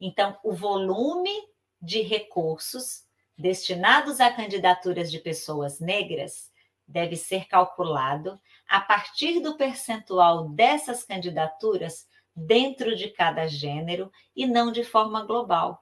[0.00, 1.32] Então, o volume
[1.80, 3.04] de recursos
[3.36, 6.51] destinados a candidaturas de pessoas negras
[6.92, 14.70] deve ser calculado a partir do percentual dessas candidaturas dentro de cada gênero e não
[14.70, 15.80] de forma global.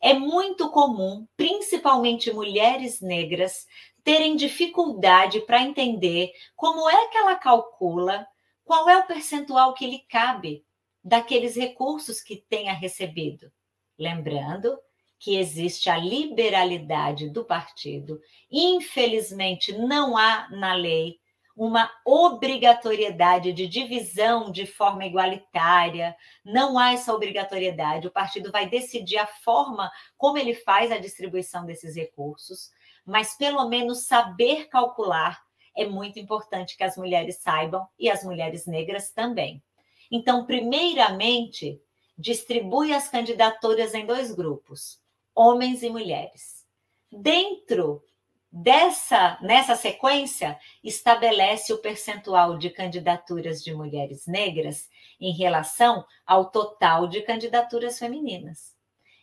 [0.00, 3.66] É muito comum, principalmente mulheres negras,
[4.02, 8.26] terem dificuldade para entender como é que ela calcula
[8.64, 10.64] qual é o percentual que lhe cabe
[11.04, 13.52] daqueles recursos que tenha recebido.
[13.98, 14.76] Lembrando
[15.22, 18.20] que existe a liberalidade do partido.
[18.50, 21.20] Infelizmente, não há na lei
[21.56, 28.08] uma obrigatoriedade de divisão de forma igualitária, não há essa obrigatoriedade.
[28.08, 32.70] O partido vai decidir a forma como ele faz a distribuição desses recursos,
[33.06, 35.40] mas pelo menos saber calcular
[35.76, 39.62] é muito importante que as mulheres saibam e as mulheres negras também.
[40.10, 41.80] Então, primeiramente,
[42.18, 45.00] distribui as candidaturas em dois grupos
[45.34, 46.66] homens e mulheres.
[47.10, 48.02] Dentro
[48.50, 57.06] dessa nessa sequência estabelece o percentual de candidaturas de mulheres negras em relação ao total
[57.06, 58.76] de candidaturas femininas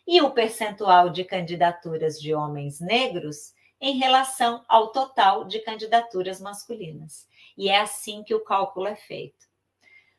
[0.06, 7.28] e o percentual de candidaturas de homens negros em relação ao total de candidaturas masculinas.
[7.56, 9.48] E é assim que o cálculo é feito.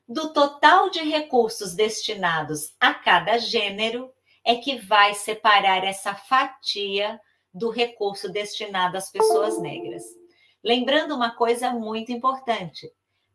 [0.07, 4.11] Do total de recursos destinados a cada gênero,
[4.43, 7.19] é que vai separar essa fatia
[7.53, 10.03] do recurso destinado às pessoas negras.
[10.63, 12.91] Lembrando uma coisa muito importante: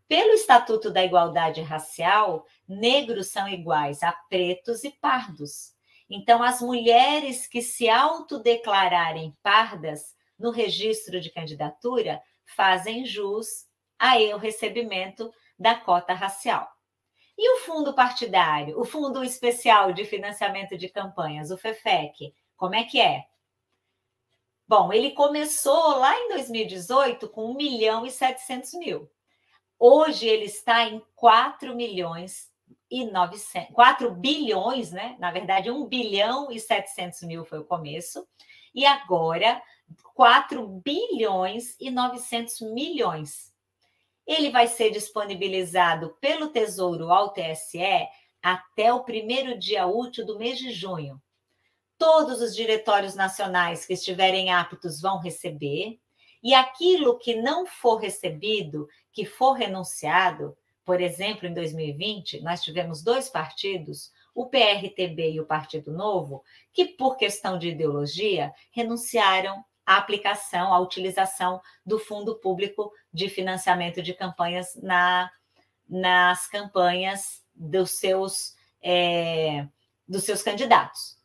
[0.09, 5.75] pelo Estatuto da Igualdade Racial, negros são iguais a pretos e pardos.
[6.09, 13.67] Então, as mulheres que se autodeclararem pardas no registro de candidatura fazem jus
[13.99, 16.76] ao recebimento da cota racial.
[17.39, 22.85] E o fundo partidário, o Fundo Especial de Financiamento de Campanhas, o FEFEC, como é
[22.85, 23.27] que é?
[24.67, 29.11] Bom, ele começou lá em 2018 com 1 milhão e 700 mil.
[29.79, 32.51] Hoje ele está em 4 milhões
[32.91, 35.17] e 900, 4 bilhões, né?
[35.19, 38.27] Na verdade, 1 bilhão e 700 mil foi o começo,
[38.75, 39.63] e agora
[40.15, 43.55] 4 bilhões e 900 milhões.
[44.27, 48.09] Ele vai ser disponibilizado pelo Tesouro ao TSE
[48.43, 51.21] até o primeiro dia útil do mês de junho.
[51.99, 55.99] Todos os diretórios nacionais que estiverem aptos vão receber,
[56.43, 63.03] e aquilo que não for recebido, que for renunciado, por exemplo, em 2020, nós tivemos
[63.03, 69.97] dois partidos, o PRTB e o Partido Novo, que, por questão de ideologia, renunciaram à
[69.97, 75.31] aplicação, à utilização do Fundo Público de Financiamento de Campanhas na,
[75.89, 79.67] nas campanhas dos seus, é,
[80.07, 81.17] dos seus candidatos.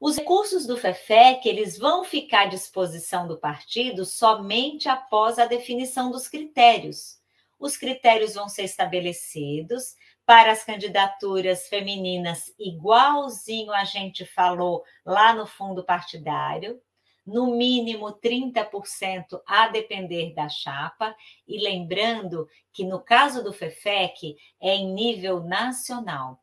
[0.00, 6.10] Os recursos do FEFEC eles vão ficar à disposição do partido somente após a definição
[6.10, 7.20] dos critérios.
[7.58, 9.94] Os critérios vão ser estabelecidos
[10.24, 16.80] para as candidaturas femininas, igualzinho a gente falou lá no fundo partidário,
[17.26, 21.14] no mínimo 30% a depender da chapa,
[21.46, 26.42] e lembrando que no caso do FEFEC é em nível nacional.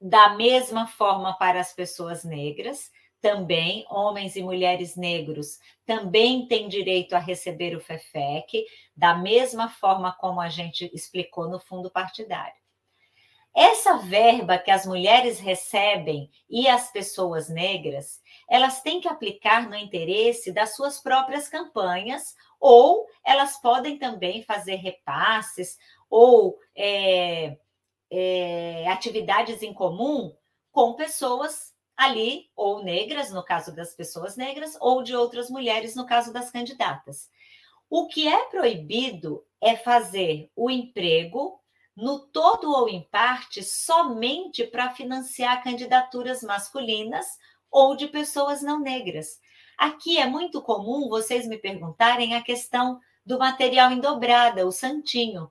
[0.00, 7.14] Da mesma forma para as pessoas negras, também homens e mulheres negros também têm direito
[7.14, 8.64] a receber o FEFEC,
[8.96, 12.58] da mesma forma como a gente explicou no fundo partidário.
[13.54, 18.20] Essa verba que as mulheres recebem e as pessoas negras,
[18.50, 24.74] elas têm que aplicar no interesse das suas próprias campanhas, ou elas podem também fazer
[24.74, 25.78] repasses
[26.10, 27.56] ou é,
[28.10, 30.34] é, atividades em comum
[30.72, 36.04] com pessoas ali, ou negras, no caso das pessoas negras, ou de outras mulheres, no
[36.04, 37.30] caso das candidatas.
[37.88, 41.60] O que é proibido é fazer o emprego
[41.94, 47.26] no todo ou em parte somente para financiar candidaturas masculinas
[47.70, 49.38] ou de pessoas não negras.
[49.78, 55.50] Aqui é muito comum vocês me perguntarem a questão do material em dobrada, o santinho.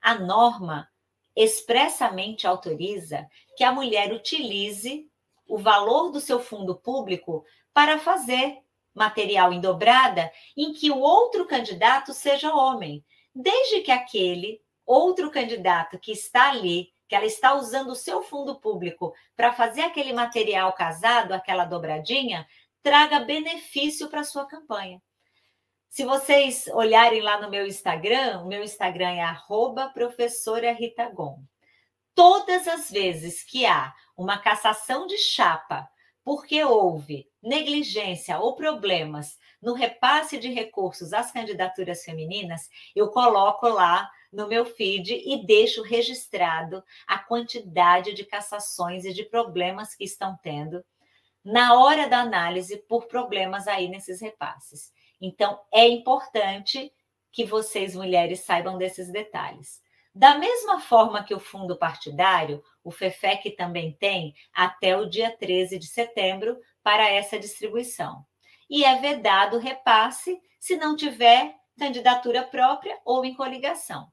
[0.00, 0.88] A norma
[1.34, 5.08] expressamente autoriza que a mulher utilize
[5.48, 8.58] o valor do seu fundo público para fazer
[8.94, 15.98] material em dobrada em que o outro candidato seja homem, desde que aquele outro candidato
[15.98, 20.72] que está ali, que ela está usando o seu fundo público para fazer aquele material
[20.74, 22.46] casado, aquela dobradinha,
[22.82, 25.00] traga benefício para a sua campanha.
[25.88, 31.42] Se vocês olharem lá no meu Instagram, o meu Instagram é arroba professora Rita Gon.
[32.14, 35.88] Todas as vezes que há uma cassação de chapa
[36.22, 44.10] porque houve negligência ou problemas no repasse de recursos às candidaturas femininas, eu coloco lá
[44.32, 50.38] no meu feed e deixo registrado a quantidade de cassações e de problemas que estão
[50.42, 50.84] tendo
[51.44, 54.92] na hora da análise por problemas aí nesses repasses.
[55.20, 56.92] Então, é importante
[57.32, 59.80] que vocês, mulheres, saibam desses detalhes.
[60.14, 65.78] Da mesma forma que o fundo partidário, o FEFEC também tem até o dia 13
[65.78, 68.24] de setembro para essa distribuição.
[68.68, 74.10] E é vedado repasse se não tiver candidatura própria ou em coligação.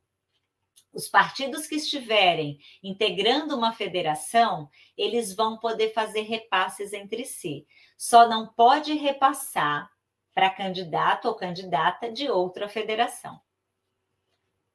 [0.96, 7.68] Os partidos que estiverem integrando uma federação, eles vão poder fazer repasses entre si.
[7.98, 9.92] Só não pode repassar
[10.34, 13.42] para candidato ou candidata de outra federação.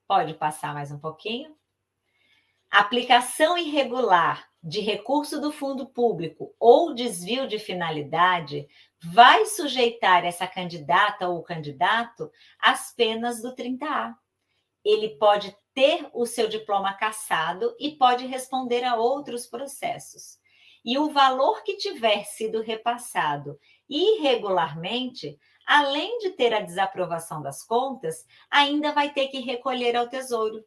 [0.06, 1.56] Pode passar mais um pouquinho?
[2.70, 8.68] Aplicação irregular de recurso do fundo público ou desvio de finalidade
[9.02, 14.14] vai sujeitar essa candidata ou candidato às penas do 30A.
[14.84, 20.38] Ele pode ter o seu diploma cassado e pode responder a outros processos.
[20.84, 23.58] E o valor que tiver sido repassado
[23.88, 25.38] irregularmente
[25.70, 30.64] além de ter a desaprovação das contas, ainda vai ter que recolher ao Tesouro.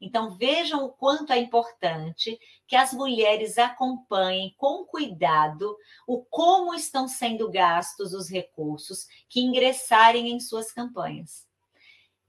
[0.00, 2.38] Então, vejam o quanto é importante
[2.68, 5.76] que as mulheres acompanhem com cuidado
[6.06, 11.45] o como estão sendo gastos os recursos que ingressarem em suas campanhas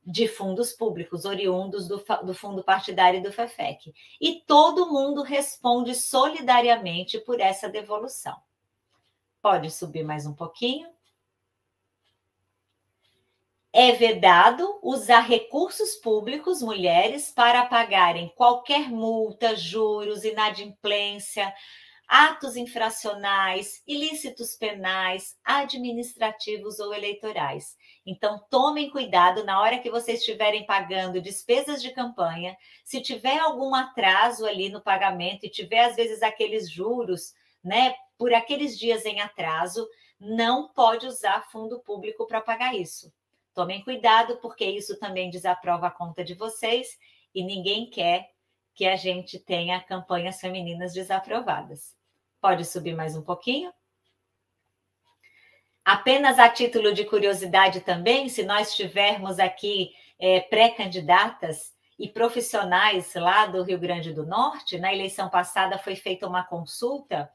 [0.07, 3.93] de fundos públicos oriundos do, do fundo partidário do FEFEC.
[4.21, 8.35] E todo mundo responde solidariamente por essa devolução.
[9.41, 10.89] Pode subir mais um pouquinho
[13.79, 21.53] é vedado usar recursos públicos, mulheres, para pagarem qualquer multa, juros, inadimplência,
[22.07, 27.75] atos infracionais, ilícitos penais, administrativos ou eleitorais.
[28.05, 32.55] Então, tomem cuidado na hora que vocês estiverem pagando despesas de campanha.
[32.85, 38.33] Se tiver algum atraso ali no pagamento e tiver, às vezes, aqueles juros, né, por
[38.33, 39.85] aqueles dias em atraso,
[40.17, 43.11] não pode usar fundo público para pagar isso.
[43.53, 46.97] Tomem cuidado, porque isso também desaprova a conta de vocês
[47.35, 48.29] e ninguém quer
[48.73, 51.96] que a gente tenha campanhas femininas desaprovadas.
[52.39, 53.73] Pode subir mais um pouquinho?
[55.83, 63.45] Apenas a título de curiosidade também, se nós tivermos aqui é, pré-candidatas e profissionais lá
[63.45, 67.31] do Rio Grande do Norte, na eleição passada foi feita uma consulta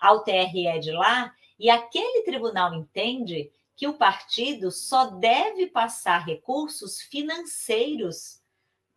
[0.00, 7.00] ao TRE de lá, e aquele tribunal entende que o partido só deve passar recursos
[7.02, 8.40] financeiros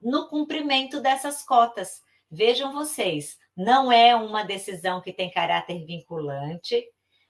[0.01, 2.03] no cumprimento dessas cotas.
[2.31, 6.81] Vejam vocês, não é uma decisão que tem caráter vinculante.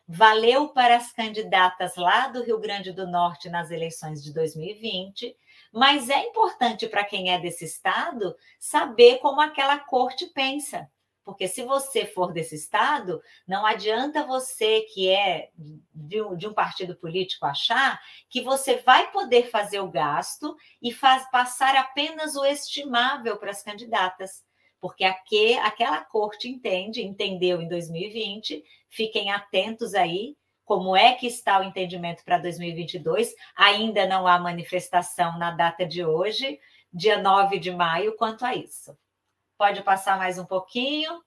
[0.07, 5.35] Valeu para as candidatas lá do Rio Grande do Norte nas eleições de 2020,
[5.73, 10.87] mas é importante para quem é desse estado saber como aquela corte pensa.
[11.23, 15.49] Porque se você for desse estado, não adianta você, que é
[15.95, 17.99] de um, partido político, achar
[18.29, 23.63] que você vai poder fazer o gasto e faz, passar apenas o estimável para as
[23.63, 24.47] candidatas.
[24.81, 31.59] Porque aqui, aquela corte entende, entendeu em 2020, fiquem atentos aí como é que está
[31.59, 33.33] o entendimento para 2022.
[33.55, 36.59] Ainda não há manifestação na data de hoje,
[36.93, 38.97] dia 9 de maio, quanto a isso.
[39.57, 41.21] Pode passar mais um pouquinho.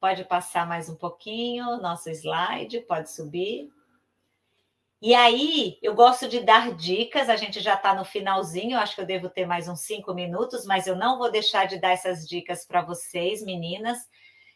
[0.00, 3.68] Pode passar mais um pouquinho, nosso slide, pode subir.
[5.00, 9.00] E aí, eu gosto de dar dicas, a gente já está no finalzinho, acho que
[9.00, 12.26] eu devo ter mais uns cinco minutos, mas eu não vou deixar de dar essas
[12.26, 13.96] dicas para vocês, meninas,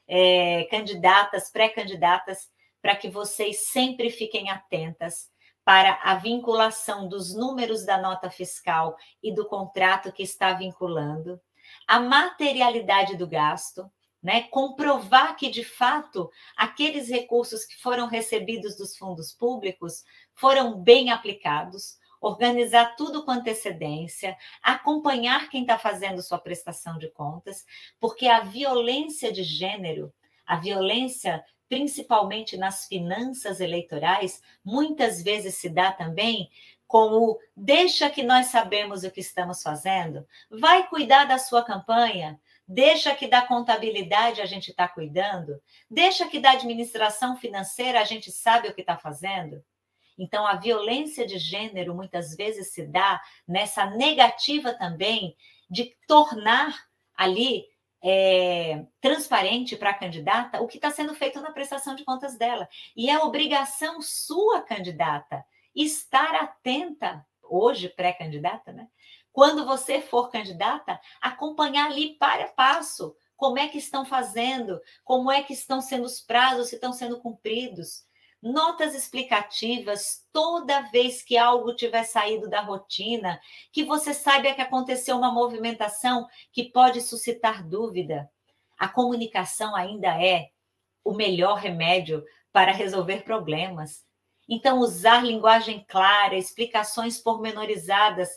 [0.08, 5.30] é, candidatas, pré-candidatas, para que vocês sempre fiquem atentas
[5.64, 11.40] para a vinculação dos números da nota fiscal e do contrato que está vinculando
[11.86, 13.90] a materialidade do gasto,
[14.22, 14.42] né?
[14.50, 20.02] comprovar que, de fato, aqueles recursos que foram recebidos dos fundos públicos
[20.34, 27.64] foram bem aplicados, organizar tudo com antecedência, acompanhar quem está fazendo sua prestação de contas,
[27.98, 30.12] porque a violência de gênero,
[30.46, 36.50] a violência principalmente nas finanças eleitorais, muitas vezes se dá também
[36.86, 43.14] como deixa que nós sabemos o que estamos fazendo, vai cuidar da sua campanha, deixa
[43.14, 45.58] que da contabilidade a gente está cuidando,
[45.90, 49.64] deixa que da administração financeira a gente sabe o que está fazendo.
[50.22, 55.36] Então, a violência de gênero muitas vezes se dá nessa negativa também
[55.68, 56.78] de tornar
[57.16, 57.64] ali
[58.00, 62.68] é, transparente para a candidata o que está sendo feito na prestação de contas dela.
[62.96, 65.44] E é obrigação sua, candidata,
[65.74, 68.86] estar atenta, hoje pré-candidata, né?
[69.32, 75.42] Quando você for candidata, acompanhar ali para passo como é que estão fazendo, como é
[75.42, 78.04] que estão sendo os prazos, se estão sendo cumpridos.
[78.42, 83.40] Notas explicativas toda vez que algo tiver saído da rotina,
[83.70, 88.28] que você saiba que aconteceu uma movimentação que pode suscitar dúvida.
[88.76, 90.48] A comunicação ainda é
[91.04, 94.04] o melhor remédio para resolver problemas.
[94.48, 98.28] Então, usar linguagem clara, explicações pormenorizadas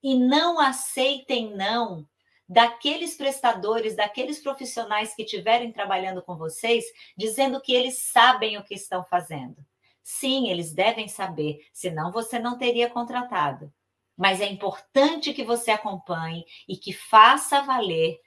[0.00, 2.06] e não aceitem não
[2.48, 6.84] daqueles prestadores, daqueles profissionais que estiverem trabalhando com vocês,
[7.16, 9.56] dizendo que eles sabem o que estão fazendo.
[10.02, 13.70] Sim, eles devem saber, senão você não teria contratado.
[14.16, 18.18] Mas é importante que você acompanhe e que faça valer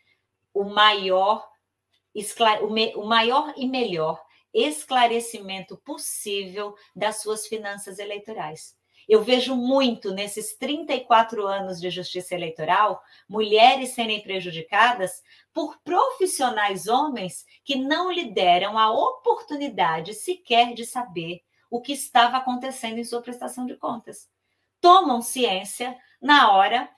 [0.53, 1.49] o maior,
[2.95, 8.75] o maior e melhor esclarecimento possível das suas finanças eleitorais.
[9.11, 15.21] Eu vejo muito nesses 34 anos de justiça eleitoral mulheres serem prejudicadas
[15.53, 22.37] por profissionais homens que não lhe deram a oportunidade sequer de saber o que estava
[22.37, 24.29] acontecendo em sua prestação de contas.
[24.79, 26.89] Tomam ciência na hora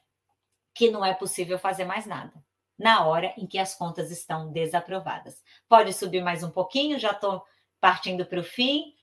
[0.71, 2.31] que não é possível fazer mais nada
[2.77, 5.41] na hora em que as contas estão desaprovadas.
[5.67, 7.43] Pode subir mais um pouquinho, já estou
[7.81, 8.93] partindo para o fim.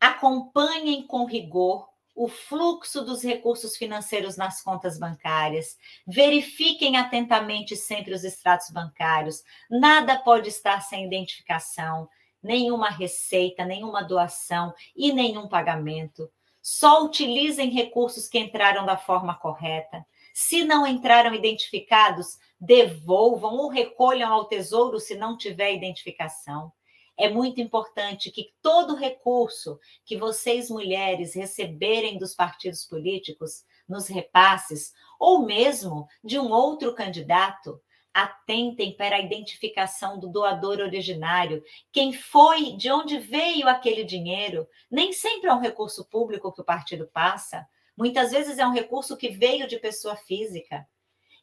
[0.00, 8.24] Acompanhem com rigor o fluxo dos recursos financeiros nas contas bancárias, verifiquem atentamente sempre os
[8.24, 12.08] extratos bancários, nada pode estar sem identificação,
[12.42, 16.30] nenhuma receita, nenhuma doação e nenhum pagamento.
[16.62, 20.04] Só utilizem recursos que entraram da forma correta.
[20.32, 26.72] Se não entraram identificados, devolvam ou recolham ao tesouro se não tiver identificação.
[27.16, 34.92] É muito importante que todo recurso que vocês, mulheres, receberem dos partidos políticos, nos repasses,
[35.18, 37.80] ou mesmo de um outro candidato,
[38.12, 41.62] atentem para a identificação do doador originário,
[41.92, 44.66] quem foi, de onde veio aquele dinheiro.
[44.90, 49.16] Nem sempre é um recurso público que o partido passa, muitas vezes é um recurso
[49.16, 50.86] que veio de pessoa física.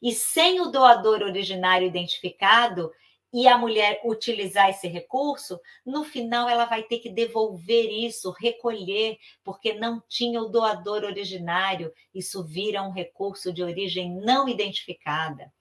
[0.02, 2.92] E sem o doador originário identificado,
[3.34, 9.18] e a mulher utilizar esse recurso, no final ela vai ter que devolver isso, recolher,
[9.42, 11.92] porque não tinha o doador originário.
[12.14, 15.52] Isso vira um recurso de origem não identificada.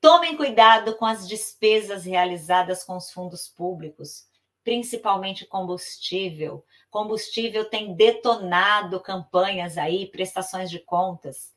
[0.00, 4.28] Tomem cuidado com as despesas realizadas com os fundos públicos,
[4.62, 6.64] principalmente combustível.
[6.88, 11.52] Combustível tem detonado campanhas aí, prestações de contas.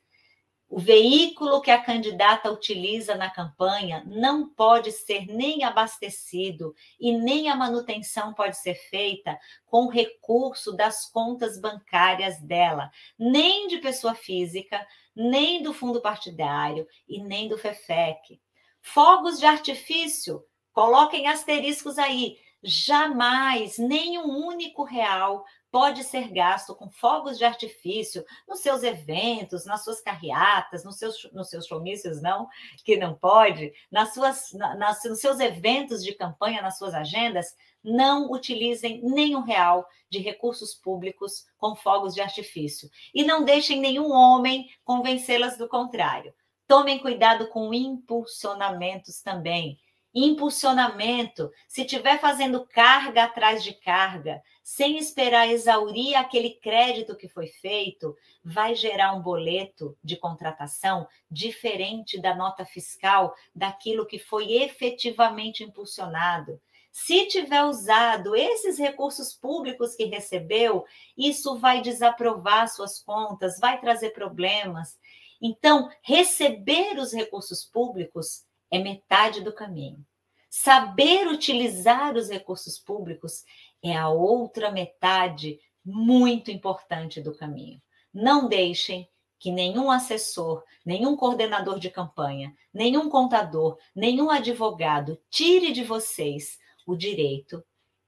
[0.68, 7.50] O veículo que a candidata utiliza na campanha não pode ser nem abastecido e nem
[7.50, 14.86] a manutenção pode ser feita com recurso das contas bancárias dela, nem de pessoa física,
[15.16, 18.42] nem do fundo partidário e nem do FEFEC.
[18.82, 20.44] Fogos de artifício,
[20.74, 22.38] coloquem asteriscos aí.
[22.64, 25.46] Jamais, nem um único real
[25.76, 31.30] pode ser gasto com fogos de artifício nos seus eventos, nas suas carreatas, nos seus,
[31.34, 32.48] nos seus showmícios, não,
[32.86, 37.54] que não pode, nas suas, nas, nos seus eventos de campanha, nas suas agendas,
[37.84, 42.90] não utilizem nenhum real de recursos públicos com fogos de artifício.
[43.14, 46.34] E não deixem nenhum homem convencê-las do contrário.
[46.66, 49.78] Tomem cuidado com impulsionamentos também
[50.16, 57.48] impulsionamento, se estiver fazendo carga atrás de carga, sem esperar exaurir aquele crédito que foi
[57.48, 65.64] feito, vai gerar um boleto de contratação diferente da nota fiscal daquilo que foi efetivamente
[65.64, 66.62] impulsionado.
[66.94, 70.86] Se tiver usado esses recursos públicos que recebeu,
[71.18, 74.98] isso vai desaprovar suas contas, vai trazer problemas.
[75.42, 80.06] Então, receber os recursos públicos é metade do caminho.
[80.50, 83.44] Saber utilizar os recursos públicos
[83.84, 87.82] é a outra metade muito importante do caminho.
[88.14, 95.84] Não deixem que nenhum assessor, nenhum coordenador de campanha, nenhum contador, nenhum advogado tire de
[95.84, 96.58] vocês
[96.88, 97.64] o direito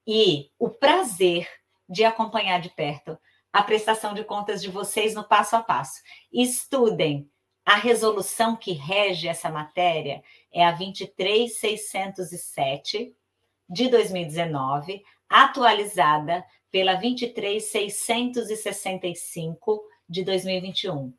[0.05, 1.47] e o prazer
[1.87, 3.17] de acompanhar de perto
[3.51, 6.01] a prestação de contas de vocês no passo a passo.
[6.31, 7.29] Estudem,
[7.67, 13.13] a resolução que rege essa matéria é a 23607
[13.69, 21.13] de 2019, atualizada pela 23665 de 2021.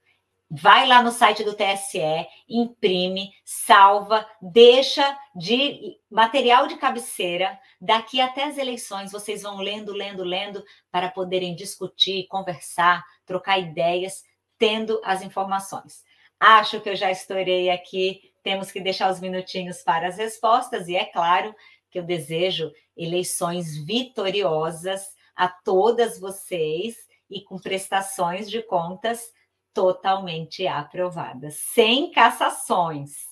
[0.51, 7.61] Vai lá no site do TSE, imprime, salva, deixa de material de cabeceira.
[7.79, 14.25] Daqui até as eleições, vocês vão lendo, lendo, lendo, para poderem discutir, conversar, trocar ideias,
[14.57, 16.08] tendo as informações.
[16.41, 18.32] Acho que eu já estourei aqui.
[18.43, 21.55] Temos que deixar os minutinhos para as respostas, e é claro
[21.91, 26.97] que eu desejo eleições vitoriosas a todas vocês
[27.30, 29.32] e com prestações de contas
[29.74, 33.28] totalmente aprovadas, sem cassações.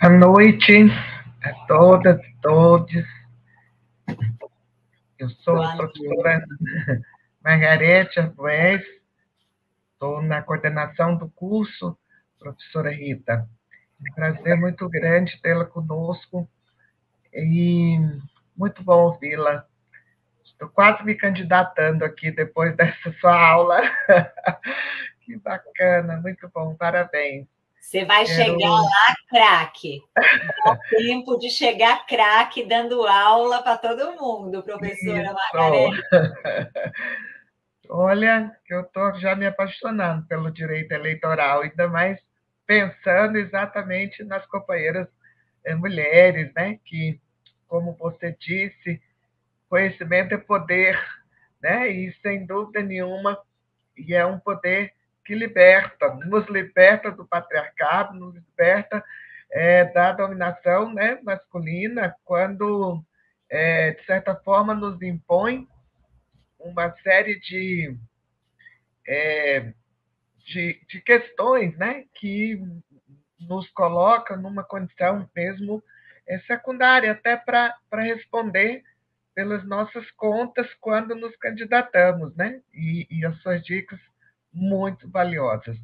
[0.00, 0.84] Boa noite
[1.42, 3.23] a todas, todos.
[5.18, 6.44] Eu sou a professora
[7.42, 8.84] Margarete Arbues,
[9.92, 11.96] estou na coordenação do curso,
[12.38, 13.48] professora Rita.
[14.00, 16.48] É um prazer muito grande tê-la conosco
[17.32, 17.98] e
[18.56, 19.66] muito bom ouvi-la.
[20.44, 23.80] Estou quase me candidatando aqui depois dessa sua aula.
[25.20, 27.53] que bacana, muito bom, parabéns.
[27.84, 28.42] Você vai Quero...
[28.42, 30.02] chegar lá craque.
[30.64, 36.02] Dá tempo de chegar craque dando aula para todo mundo, professora Margarida.
[37.88, 42.18] Olha, que eu estou já me apaixonando pelo direito eleitoral, ainda mais
[42.66, 45.06] pensando exatamente nas companheiras
[45.62, 46.80] é, mulheres, né?
[46.86, 47.20] Que,
[47.68, 49.00] como você disse,
[49.68, 50.98] conhecimento é poder,
[51.62, 51.88] né?
[51.88, 53.38] E sem dúvida nenhuma,
[53.94, 54.90] e é um poder
[55.24, 59.02] que liberta, nos liberta do patriarcado, nos liberta
[59.50, 63.02] é, da dominação né, masculina, quando,
[63.48, 65.66] é, de certa forma, nos impõe
[66.58, 67.96] uma série de,
[69.06, 69.72] é,
[70.46, 72.60] de, de, questões né, que
[73.40, 75.82] nos colocam numa condição mesmo
[76.26, 78.82] é, secundária, até para responder
[79.34, 82.60] pelas nossas contas quando nos candidatamos, né?
[82.72, 84.00] E, e as suas dicas
[84.54, 85.76] muito valiosas.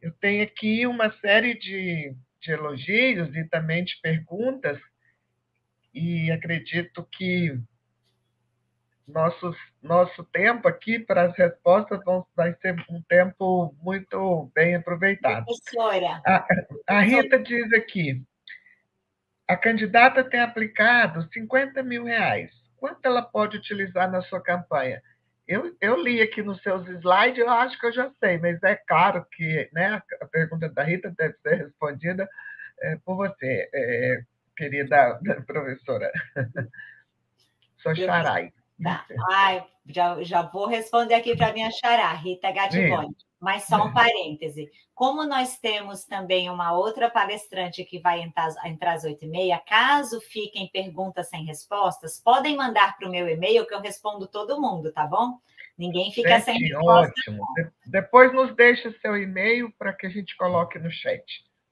[0.00, 4.78] eu tenho aqui uma série de, de elogios e também de perguntas,
[5.92, 7.58] e acredito que
[9.06, 15.44] nosso, nosso tempo aqui para as respostas vão, vai ser um tempo muito bem aproveitado.
[15.44, 16.22] Professora.
[16.24, 16.46] A,
[16.86, 18.22] a Rita diz aqui:
[19.48, 22.50] a candidata tem aplicado 50 mil reais.
[22.76, 25.02] Quanto ela pode utilizar na sua campanha?
[25.50, 28.76] Eu, eu li aqui nos seus slides, eu acho que eu já sei, mas é
[28.76, 32.30] claro que né, a pergunta da Rita deve ser respondida
[32.80, 34.22] é, por você, é,
[34.56, 36.08] querida professora.
[37.82, 38.52] Sou Charai.
[38.80, 39.04] Tá.
[39.32, 43.16] Ai, já, já vou responder aqui para minha xará, Rita Gatiboni.
[43.40, 44.70] Mas só um parêntese.
[44.94, 49.58] Como nós temos também uma outra palestrante que vai entrar, entrar às oito e meia,
[49.58, 54.60] caso fiquem perguntas sem respostas, podem mandar para o meu e-mail que eu respondo todo
[54.60, 55.38] mundo, tá bom?
[55.78, 57.14] Ninguém fica Gente, sem resposta.
[57.18, 57.46] Ótimo.
[57.86, 61.24] Depois nos deixa seu e-mail para que a gente coloque no chat.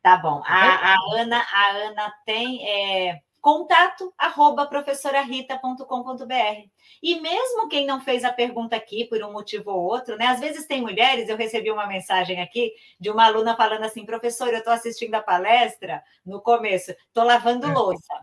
[0.02, 0.42] Tá bom.
[0.46, 6.68] A, a Ana, a Ana tem é, contato arroba professorarita.com.br.
[7.02, 10.26] E mesmo quem não fez a pergunta aqui por um motivo ou outro, né?
[10.26, 14.48] Às vezes tem mulheres, eu recebi uma mensagem aqui de uma aluna falando assim, professor,
[14.48, 17.72] eu estou assistindo a palestra no começo, estou lavando é.
[17.72, 18.14] louça.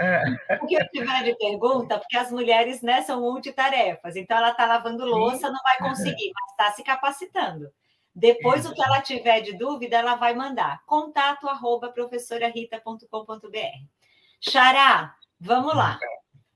[0.00, 0.24] É.
[0.60, 4.66] O que eu tiver de pergunta, porque as mulheres né, são multitarefas, então ela está
[4.66, 7.72] lavando louça, não vai conseguir, mas está se capacitando.
[8.12, 13.97] Depois, o que ela tiver de dúvida, ela vai mandar contato arroba professorarita.com.br.
[14.40, 15.98] Xará, vamos lá.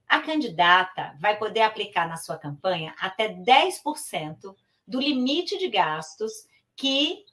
[0.08, 4.54] A candidata vai poder aplicar na sua campanha até 10%
[4.86, 6.32] do limite de gastos
[6.76, 7.24] que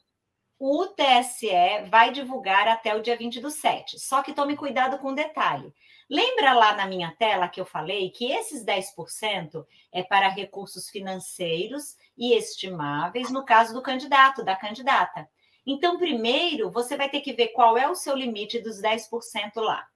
[0.57, 3.99] o TSE vai divulgar até o dia 20 do 7.
[3.99, 5.73] Só que tome cuidado com um detalhe.
[6.09, 11.95] Lembra lá na minha tela que eu falei que esses 10% é para recursos financeiros
[12.17, 15.29] e estimáveis no caso do candidato, da candidata.
[15.65, 19.87] Então, primeiro, você vai ter que ver qual é o seu limite dos 10% lá.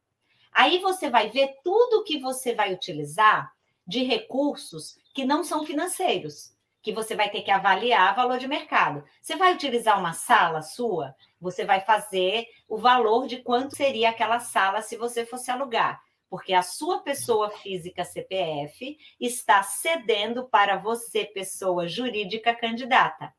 [0.54, 3.51] Aí você vai ver tudo que você vai utilizar
[3.86, 9.04] de recursos que não são financeiros, que você vai ter que avaliar valor de mercado.
[9.22, 14.39] Você vai utilizar uma sala sua, você vai fazer o valor de quanto seria aquela
[14.39, 21.26] sala se você fosse alugar, porque a sua pessoa física CPF está cedendo para você,
[21.26, 23.34] pessoa jurídica candidata.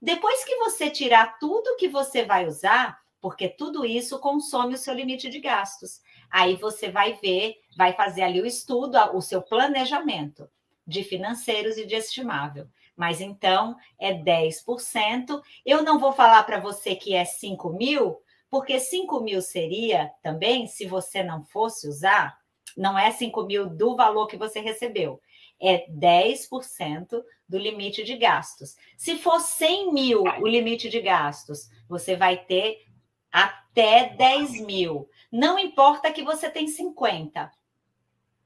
[0.00, 4.94] Depois que você tirar tudo que você vai usar, porque tudo isso consome o seu
[4.94, 6.00] limite de gastos.
[6.30, 10.48] Aí você vai ver, vai fazer ali o estudo, o seu planejamento
[10.86, 12.66] de financeiros e de estimável.
[12.96, 15.40] Mas então é 10%.
[15.64, 18.20] Eu não vou falar para você que é 5 mil,
[18.50, 22.38] porque 5 mil seria também, se você não fosse usar,
[22.76, 25.20] não é 5 mil do valor que você recebeu,
[25.60, 28.76] é 10% do limite de gastos.
[28.96, 32.84] Se for 100 mil o limite de gastos, você vai ter
[33.30, 35.08] até 10 mil.
[35.30, 37.50] Não importa que você tem 50.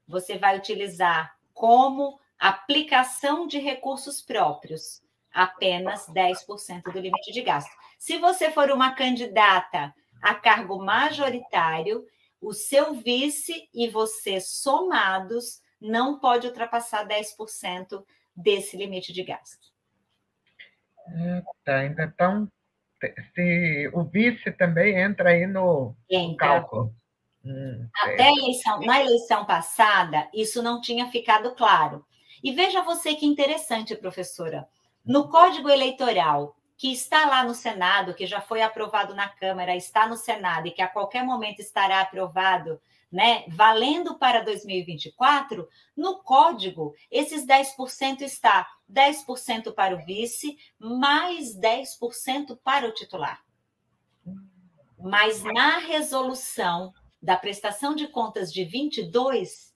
[0.07, 7.71] Você vai utilizar como aplicação de recursos próprios apenas 10% do limite de gasto.
[7.97, 12.05] Se você for uma candidata a cargo majoritário,
[12.39, 18.03] o seu vice e você somados não pode ultrapassar 10%
[18.35, 19.73] desse limite de gasto.
[21.63, 22.49] Tá, então
[23.33, 26.47] se o vice também entra aí no, entra.
[26.47, 26.93] cálculo.
[27.45, 32.05] Hum, Até eleição, na eleição passada, isso não tinha ficado claro.
[32.43, 34.67] E veja você que interessante, professora.
[35.05, 40.07] No Código Eleitoral, que está lá no Senado, que já foi aprovado na Câmara, está
[40.07, 42.79] no Senado e que a qualquer momento estará aprovado
[43.13, 52.57] né, valendo para 2024, no código, esses 10% está 10% para o vice, mais 10%
[52.63, 53.45] para o titular.
[54.99, 56.91] Mas na resolução
[57.21, 59.71] da prestação de contas de 22,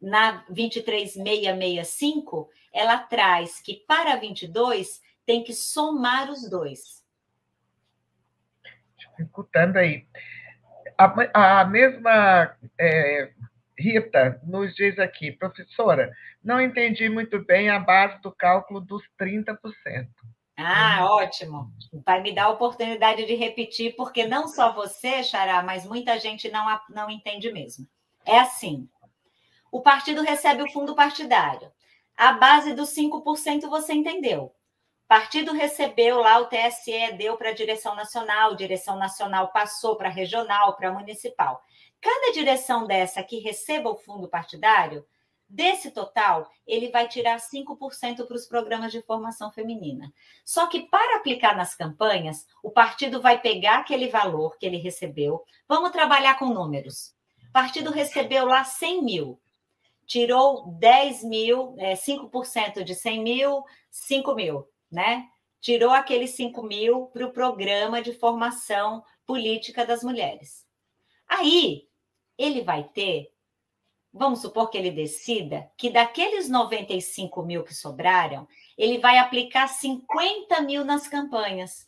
[0.00, 7.04] na 23665, ela traz que para 22 tem que somar os dois.
[9.18, 10.06] Escutando aí
[10.98, 13.30] a, a mesma é,
[13.78, 16.10] Rita nos diz aqui, professora,
[16.42, 19.58] não entendi muito bem a base do cálculo dos 30%.
[20.56, 21.70] Ah, ótimo.
[22.04, 26.50] Vai me dar a oportunidade de repetir, porque não só você, Xará, mas muita gente
[26.50, 27.86] não, não entende mesmo.
[28.24, 28.88] É assim:
[29.70, 31.70] o partido recebe o fundo partidário.
[32.16, 34.55] A base dos 5% você entendeu.
[35.08, 40.74] Partido recebeu lá, o TSE deu para a direção nacional, direção nacional passou para regional,
[40.76, 41.62] para municipal.
[42.00, 45.06] Cada direção dessa que receba o fundo partidário
[45.48, 50.12] Desse total, ele vai tirar 5% para os programas de formação feminina.
[50.44, 55.44] Só que para aplicar nas campanhas, o partido vai pegar aquele valor que ele recebeu.
[55.68, 57.14] Vamos trabalhar com números.
[57.48, 59.40] O partido recebeu lá 100 mil,
[60.04, 65.28] tirou 10 mil, é, 5% de 100 mil, 5 mil, né?
[65.60, 70.66] Tirou aqueles 5 mil para o programa de formação política das mulheres.
[71.28, 71.88] Aí,
[72.38, 73.32] ele vai ter
[74.16, 80.60] vamos supor que ele decida que daqueles 95 mil que sobraram, ele vai aplicar 50
[80.62, 81.86] mil nas campanhas.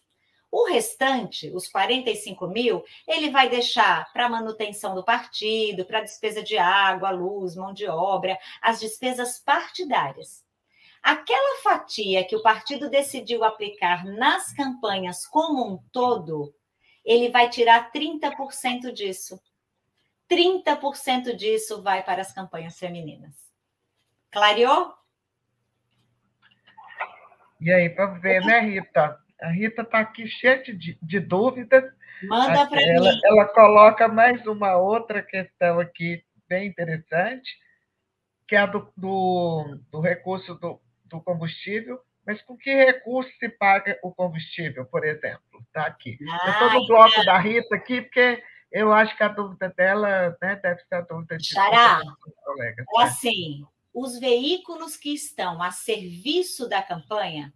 [0.50, 6.56] O restante, os 45 mil, ele vai deixar para manutenção do partido, para despesa de
[6.56, 10.44] água, luz, mão de obra, as despesas partidárias.
[11.02, 16.54] Aquela fatia que o partido decidiu aplicar nas campanhas como um todo,
[17.04, 19.40] ele vai tirar 30% disso.
[20.30, 23.34] 30% disso vai para as campanhas femininas.
[24.30, 24.92] Clareou?
[27.60, 29.18] E aí, vamos ver, né, Rita?
[29.40, 31.84] A Rita está aqui cheia de, de dúvidas.
[32.24, 33.20] Manda para mim.
[33.24, 37.50] Ela coloca mais uma outra questão aqui, bem interessante,
[38.46, 42.00] que é a do, do, do recurso do, do combustível.
[42.26, 45.40] Mas com que recurso se paga o combustível, por exemplo?
[45.66, 46.18] Está aqui.
[46.20, 47.24] Eu estou no bloco é.
[47.24, 51.38] da Rita aqui, porque eu acho que a dúvida dela né, deve ser a dúvida
[51.38, 52.02] de Xará,
[52.44, 52.86] colegas.
[52.98, 57.52] É assim, os veículos que estão a serviço da campanha,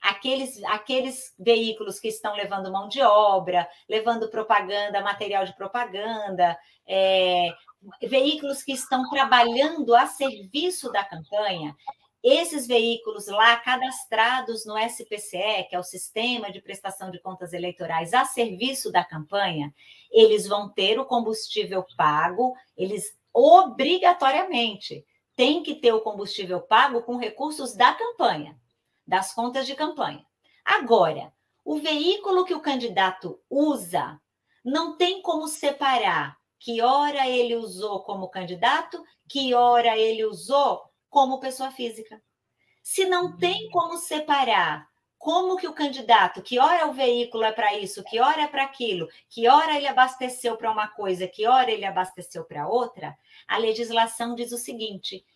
[0.00, 7.50] aqueles, aqueles veículos que estão levando mão de obra, levando propaganda, material de propaganda, é,
[8.02, 11.76] veículos que estão trabalhando a serviço da campanha,
[12.22, 18.12] esses veículos lá cadastrados no SPCE, que é o Sistema de Prestação de Contas Eleitorais,
[18.12, 19.72] a serviço da campanha,
[20.10, 25.04] eles vão ter o combustível pago, eles obrigatoriamente
[25.36, 28.58] têm que ter o combustível pago com recursos da campanha,
[29.06, 30.26] das contas de campanha.
[30.64, 31.32] Agora,
[31.64, 34.20] o veículo que o candidato usa
[34.64, 41.40] não tem como separar que hora ele usou como candidato, que hora ele usou como
[41.40, 42.22] pessoa física.
[42.82, 43.70] Se não tem uhum.
[43.70, 44.88] como separar
[45.18, 48.62] como que o candidato, que hora o veículo é para isso, que hora é para
[48.62, 53.58] aquilo, que hora ele abasteceu para uma coisa, que hora ele abasteceu para outra, a
[53.58, 55.26] legislação diz o seguinte: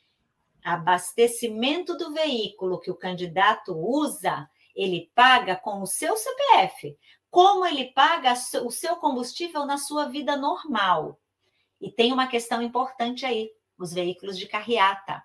[0.65, 6.97] abastecimento do veículo que o candidato usa, ele paga com o seu CPF,
[7.29, 11.19] como ele paga o seu combustível na sua vida normal.
[11.81, 15.23] E tem uma questão importante aí: os veículos de carreata.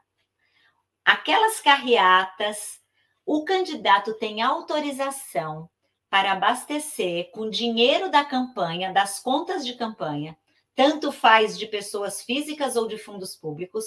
[1.08, 2.82] Aquelas carreatas,
[3.26, 5.70] o candidato tem autorização
[6.10, 10.38] para abastecer com dinheiro da campanha, das contas de campanha,
[10.76, 13.86] tanto faz de pessoas físicas ou de fundos públicos,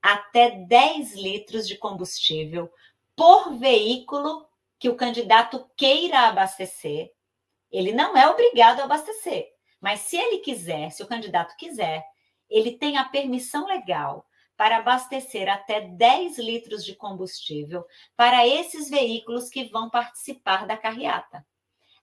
[0.00, 2.72] até 10 litros de combustível
[3.14, 4.46] por veículo
[4.78, 7.12] que o candidato queira abastecer.
[7.70, 9.46] Ele não é obrigado a abastecer,
[9.78, 12.02] mas se ele quiser, se o candidato quiser,
[12.48, 14.24] ele tem a permissão legal
[14.62, 17.84] para abastecer até 10 litros de combustível
[18.16, 21.44] para esses veículos que vão participar da carreata.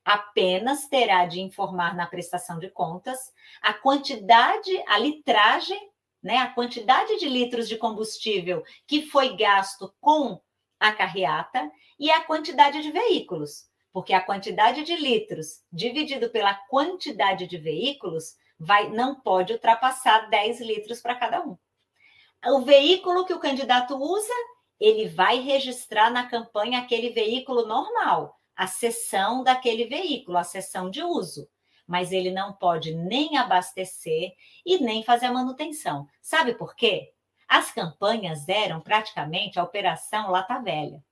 [0.04, 3.18] Apenas terá de informar na prestação de contas
[3.62, 5.90] a quantidade, a litragem,
[6.22, 10.42] né, a quantidade de litros de combustível que foi gasto com
[10.78, 17.48] a carreata e a quantidade de veículos, porque a quantidade de litros dividido pela quantidade
[17.48, 21.58] de veículos vai não pode ultrapassar 10 litros para cada um
[22.46, 24.34] o veículo que o candidato usa,
[24.80, 31.04] ele vai registrar na campanha aquele veículo normal, a sessão daquele veículo, a sessão de
[31.04, 31.50] uso.
[31.86, 34.32] Mas ele não pode nem abastecer
[34.66, 36.08] e nem fazer a manutenção.
[36.22, 37.12] Sabe por quê?
[37.48, 41.04] As campanhas eram praticamente a operação Lata Velha.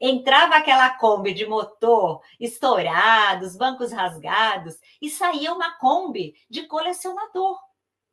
[0.00, 7.58] Entrava aquela Kombi de motor estourado, os bancos rasgados, e saía uma Kombi de colecionador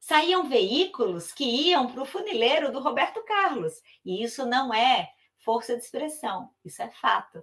[0.02, 3.82] saíam veículos que iam para o funileiro do Roberto Carlos.
[4.04, 7.42] E isso não é força de expressão, isso é fato.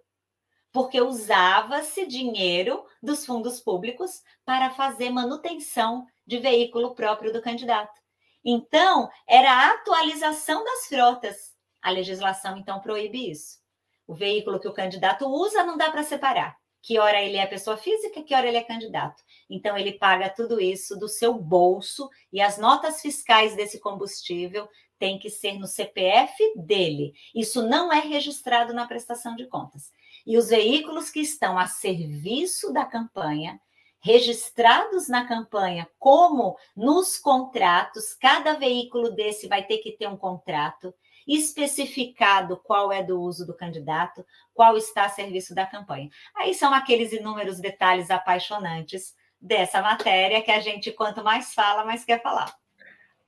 [0.72, 7.98] Porque usava-se dinheiro dos fundos públicos para fazer manutenção de veículo próprio do candidato.
[8.44, 11.56] Então, era a atualização das frotas.
[11.80, 13.58] A legislação, então, proíbe isso.
[14.06, 17.76] O veículo que o candidato usa não dá para separar que hora ele é pessoa
[17.76, 19.22] física, que hora ele é candidato.
[19.48, 24.68] Então, ele paga tudo isso do seu bolso e as notas fiscais desse combustível
[24.98, 27.12] têm que ser no CPF dele.
[27.34, 29.92] Isso não é registrado na prestação de contas.
[30.26, 33.60] E os veículos que estão a serviço da campanha
[34.00, 40.94] registrados na campanha, como nos contratos, cada veículo desse vai ter que ter um contrato
[41.28, 44.24] especificado qual é do uso do candidato,
[44.54, 46.08] qual está a serviço da campanha.
[46.34, 52.04] Aí são aqueles inúmeros detalhes apaixonantes dessa matéria que a gente, quanto mais fala, mais
[52.04, 52.52] quer falar.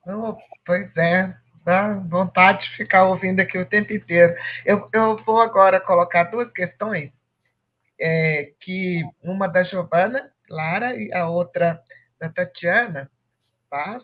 [0.05, 0.35] Oh,
[0.65, 1.33] pois é,
[1.63, 4.35] dá vontade de ficar ouvindo aqui o tempo inteiro.
[4.65, 7.11] Eu, eu vou agora colocar duas questões,
[7.99, 11.81] é, que uma da Giovana Lara e a outra
[12.19, 13.09] da Tatiana
[13.69, 14.03] Paz,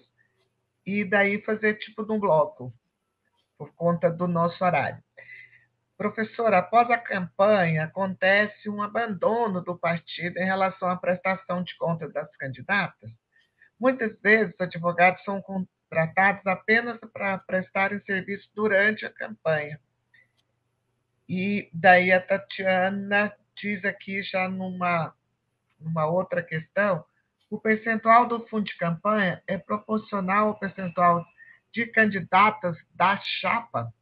[0.86, 2.74] e daí fazer tipo de um bloco,
[3.58, 5.04] por conta do nosso horário.
[5.98, 12.14] Professor, após a campanha, acontece um abandono do partido em relação à prestação de contas
[12.14, 13.10] das candidatas?
[13.80, 19.80] Muitas vezes, os advogados são contratados apenas para prestarem serviço durante a campanha.
[21.28, 25.14] E daí a Tatiana diz aqui, já numa,
[25.80, 27.04] numa outra questão,
[27.50, 31.26] o percentual do fundo de campanha é proporcional ao percentual
[31.72, 33.94] de candidatas da chapa?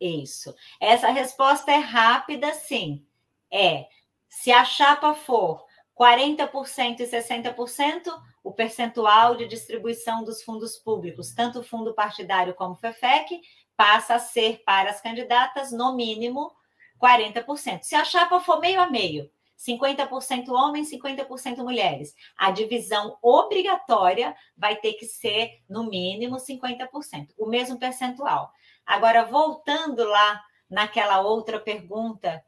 [0.00, 0.54] Isso.
[0.80, 3.06] Essa resposta é rápida, sim.
[3.50, 3.86] É.
[4.28, 5.64] Se a chapa for
[5.98, 12.74] 40% e 60%, o percentual de distribuição dos fundos públicos, tanto o fundo partidário como
[12.74, 13.40] o FEFEC,
[13.76, 16.52] passa a ser para as candidatas, no mínimo,
[17.00, 17.82] 40%.
[17.82, 22.14] Se a chapa for meio a meio, 50% homens, 50% mulheres.
[22.36, 28.52] A divisão obrigatória vai ter que ser, no mínimo, 50%, o mesmo percentual.
[28.84, 32.44] Agora, voltando lá naquela outra pergunta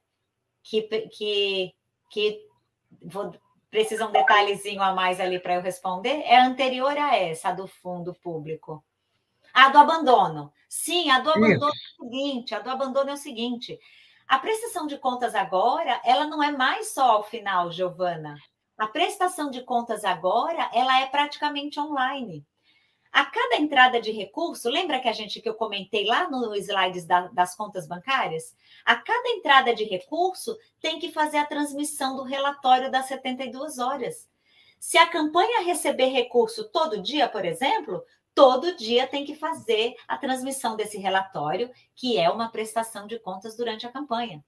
[0.62, 1.74] que, que,
[2.10, 2.46] que
[3.02, 3.32] vou,
[3.70, 7.66] precisa um detalhezinho a mais ali para eu responder, é anterior a essa, a do
[7.66, 8.84] fundo público.
[9.52, 10.52] A do abandono.
[10.68, 12.00] Sim, a do abandono Isso.
[12.00, 13.78] é o seguinte, a do abandono é o seguinte.
[14.28, 18.36] A prestação de contas agora, ela não é mais só ao final, Giovana.
[18.76, 22.44] A prestação de contas agora, ela é praticamente online.
[23.12, 27.06] A cada entrada de recurso, lembra que a gente que eu comentei lá no slides
[27.06, 28.54] da, das contas bancárias?
[28.84, 34.28] A cada entrada de recurso tem que fazer a transmissão do relatório das 72 horas.
[34.78, 38.04] Se a campanha receber recurso todo dia, por exemplo,
[38.36, 43.56] todo dia tem que fazer a transmissão desse relatório, que é uma prestação de contas
[43.56, 44.44] durante a campanha.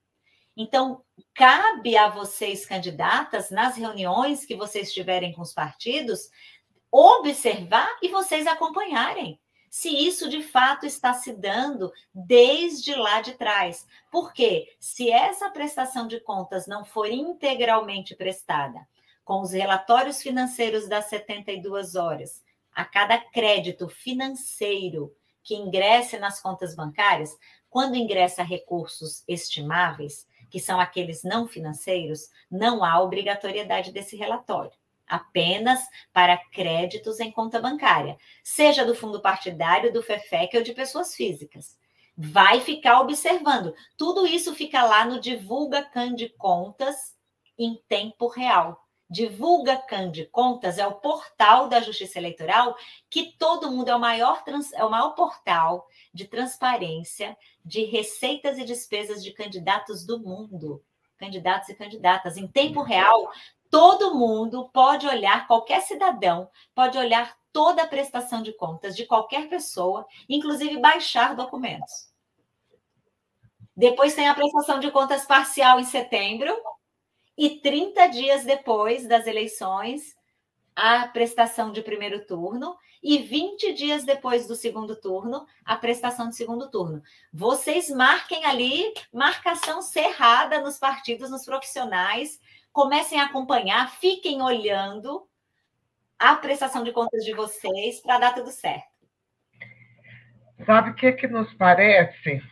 [0.55, 6.29] Então, cabe a vocês, candidatas, nas reuniões que vocês tiverem com os partidos,
[6.93, 13.87] observar e vocês acompanharem se isso de fato está se dando desde lá de trás.
[14.11, 18.87] Porque se essa prestação de contas não for integralmente prestada,
[19.25, 22.43] com os relatórios financeiros das 72 horas,
[22.79, 25.13] a cada crédito financeiro
[25.43, 27.37] que ingresse nas contas bancárias,
[27.69, 34.71] quando ingressa recursos estimáveis, que são aqueles não financeiros, não há obrigatoriedade desse relatório
[35.09, 35.81] apenas
[36.13, 41.77] para créditos em conta bancária, seja do fundo partidário, do FEFEC ou de pessoas físicas.
[42.17, 43.75] Vai ficar observando.
[43.97, 47.17] Tudo isso fica lá no Divulga Can de Contas
[47.59, 48.88] em tempo real.
[49.11, 52.77] Divulga Can de Contas é o portal da Justiça Eleitoral
[53.09, 54.43] que todo mundo é o maior
[54.75, 60.85] é o maior portal de transparência de receitas e despesas de candidatos do mundo
[61.19, 63.31] candidatos e candidatas em tempo real,
[63.69, 69.49] todo mundo pode olhar, qualquer cidadão pode olhar toda a prestação de contas de qualquer
[69.49, 72.09] pessoa, inclusive baixar documentos.
[73.77, 76.57] Depois tem a prestação de contas parcial em setembro,
[77.39, 80.17] e 30 dias depois das eleições,
[80.75, 86.35] a prestação de primeiro turno, e 20 dias depois do segundo turno, a prestação de
[86.35, 87.01] segundo turno.
[87.33, 92.41] Vocês marquem ali marcação cerrada nos partidos, nos profissionais,
[92.73, 95.29] comecem a acompanhar, fiquem olhando
[96.19, 98.89] a prestação de contas de vocês para dar tudo certo.
[100.67, 102.43] Sabe o que, que nos parece?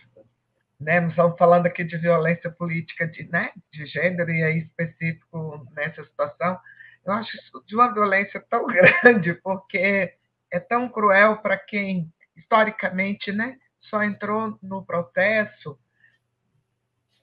[0.78, 1.00] Né?
[1.00, 3.52] Nós estamos falando aqui de violência política de, né?
[3.72, 6.58] de gênero, e aí específico nessa situação.
[7.04, 8.66] Eu acho isso de uma violência tão
[9.02, 10.14] grande, porque
[10.50, 15.78] é tão cruel para quem, historicamente, né, só entrou no processo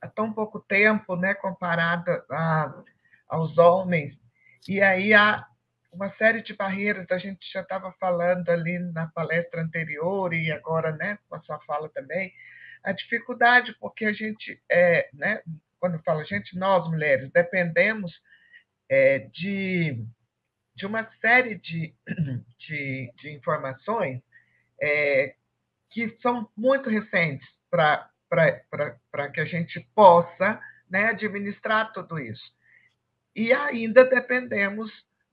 [0.01, 2.83] há tão pouco tempo, né, comparado a,
[3.27, 4.17] aos homens.
[4.67, 5.45] E aí há
[5.91, 10.91] uma série de barreiras, a gente já estava falando ali na palestra anterior e agora,
[10.93, 12.33] né, com a sua fala também,
[12.83, 15.41] a dificuldade, porque a gente, é, né,
[15.79, 18.11] quando fala a gente, nós mulheres, dependemos
[18.89, 20.05] é, de,
[20.75, 21.93] de uma série de,
[22.59, 24.21] de, de informações
[24.81, 25.35] é,
[25.89, 28.09] que são muito recentes para
[29.33, 30.59] que a gente possa
[30.89, 32.51] né, administrar tudo isso
[33.35, 34.91] e ainda dependemos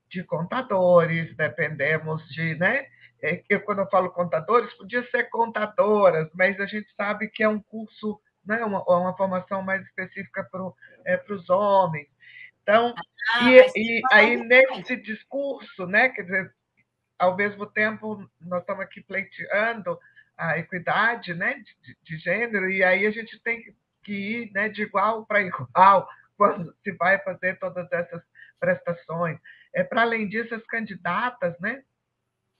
[0.09, 2.87] de contadores, dependemos de, né?
[3.23, 7.49] É, eu, quando eu falo contadores, podia ser contadoras, mas a gente sabe que é
[7.49, 10.71] um curso, né, uma, uma formação mais específica para
[11.05, 12.09] é, os homens.
[12.63, 12.95] Então,
[13.35, 16.55] ah, e, e aí nesse discurso, né, quer dizer,
[17.19, 19.99] ao mesmo tempo nós estamos aqui pleiteando
[20.37, 23.63] a equidade, né, de, de gênero, e aí a gente tem
[24.03, 28.23] que ir, né, de igual para igual quando se vai fazer todas essas
[28.59, 29.39] prestações.
[29.75, 31.83] É para além disso as candidatas, né,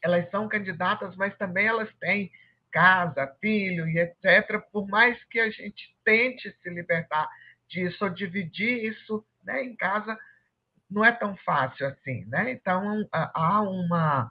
[0.03, 2.31] elas são candidatas, mas também elas têm
[2.71, 4.61] casa, filho e etc.
[4.73, 7.29] Por mais que a gente tente se libertar
[7.69, 10.19] disso ou dividir isso né, em casa,
[10.91, 12.25] não é tão fácil assim.
[12.27, 12.51] Né?
[12.53, 14.31] Então, há uma,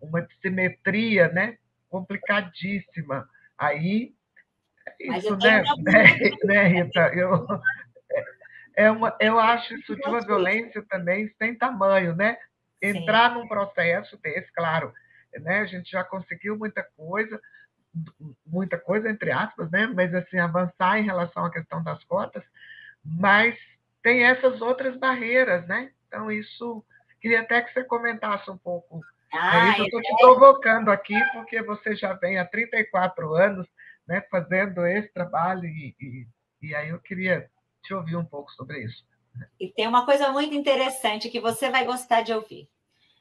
[0.00, 1.58] uma dissimetria né,
[1.88, 3.28] complicadíssima.
[3.56, 4.14] Aí,
[5.00, 7.10] isso, né, né, né, Rita?
[7.14, 7.46] Eu,
[8.76, 12.38] é uma, eu acho isso de uma violência também sem tamanho, né?
[12.80, 13.38] Entrar Sim.
[13.38, 14.92] num processo desse, claro,
[15.40, 15.60] né?
[15.60, 17.40] A gente já conseguiu muita coisa,
[18.46, 19.86] muita coisa entre aspas, né?
[19.86, 22.44] Mas assim avançar em relação à questão das cotas,
[23.04, 23.56] mas
[24.02, 25.90] tem essas outras barreiras, né?
[26.06, 26.84] Então isso
[27.20, 29.00] queria até que você comentasse um pouco.
[29.32, 33.66] Ah, é eu estou te provocando aqui porque você já vem há 34 anos,
[34.06, 34.22] né?
[34.30, 36.26] Fazendo esse trabalho e, e,
[36.62, 37.50] e aí eu queria
[37.82, 39.04] te ouvir um pouco sobre isso.
[39.58, 42.68] E tem uma coisa muito interessante que você vai gostar de ouvir.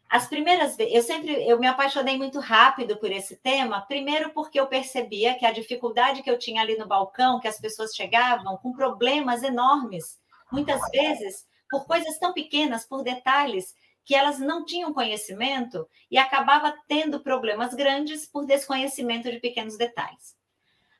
[0.09, 4.59] As primeiras vezes, eu sempre eu me apaixonei muito rápido por esse tema, primeiro porque
[4.59, 8.55] eu percebia que a dificuldade que eu tinha ali no balcão, que as pessoas chegavam
[8.57, 10.17] com problemas enormes,
[10.51, 16.73] muitas vezes por coisas tão pequenas, por detalhes que elas não tinham conhecimento e acabava
[16.87, 20.37] tendo problemas grandes por desconhecimento de pequenos detalhes.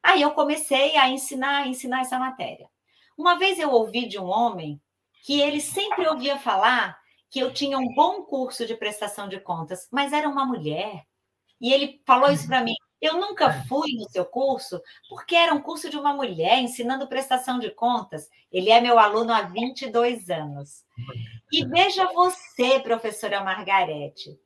[0.03, 2.69] Aí eu comecei a ensinar, a ensinar essa matéria.
[3.17, 4.81] Uma vez eu ouvi de um homem
[5.27, 6.97] que ele sempre ouvia falar
[7.29, 11.03] que eu tinha um bom curso de prestação de contas, mas era uma mulher.
[11.59, 12.75] E ele falou isso para mim.
[13.01, 17.59] Eu nunca fui no seu curso porque era um curso de uma mulher ensinando prestação
[17.59, 18.29] de contas.
[18.49, 20.85] Ele é meu aluno há 22 anos.
[21.51, 24.39] E veja você, professora Margarete,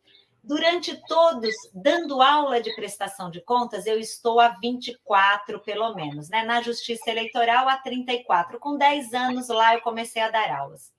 [0.43, 6.43] durante todos, dando aula de prestação de contas, eu estou há 24, pelo menos, né?
[6.43, 8.59] Na Justiça Eleitoral, há 34.
[8.59, 10.91] Com 10 anos lá, eu comecei a dar aulas.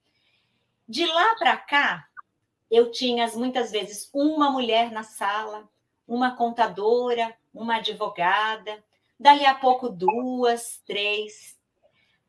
[0.89, 2.07] De lá para cá,
[2.71, 5.69] eu tinha muitas vezes uma mulher na sala,
[6.07, 8.83] uma contadora, uma advogada,
[9.19, 11.57] dali a pouco duas, três.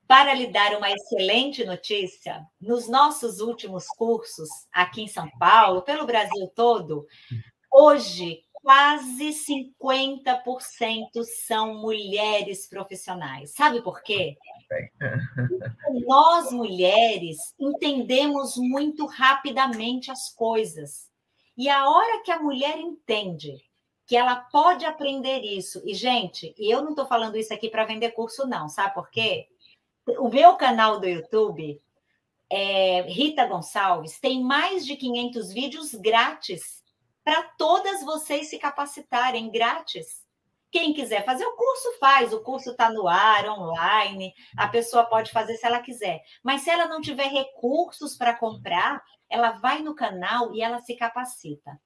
[0.07, 6.05] Para lhe dar uma excelente notícia, nos nossos últimos cursos aqui em São Paulo, pelo
[6.05, 7.07] Brasil todo,
[7.71, 13.53] hoje quase 50% são mulheres profissionais.
[13.53, 14.37] Sabe por quê?
[16.07, 21.11] Nós, mulheres, entendemos muito rapidamente as coisas.
[21.57, 23.57] E a hora que a mulher entende
[24.05, 28.11] que ela pode aprender isso, e, gente, eu não estou falando isso aqui para vender
[28.11, 29.47] curso, não, sabe por quê?
[30.05, 31.81] O meu canal do YouTube,
[32.49, 36.83] é, Rita Gonçalves, tem mais de 500 vídeos grátis
[37.23, 40.23] para todas vocês se capacitarem grátis.
[40.69, 42.33] Quem quiser fazer o curso, faz.
[42.33, 44.33] O curso está no ar, online.
[44.57, 46.21] A pessoa pode fazer se ela quiser.
[46.43, 50.95] Mas se ela não tiver recursos para comprar, ela vai no canal e ela se
[50.95, 51.79] capacita.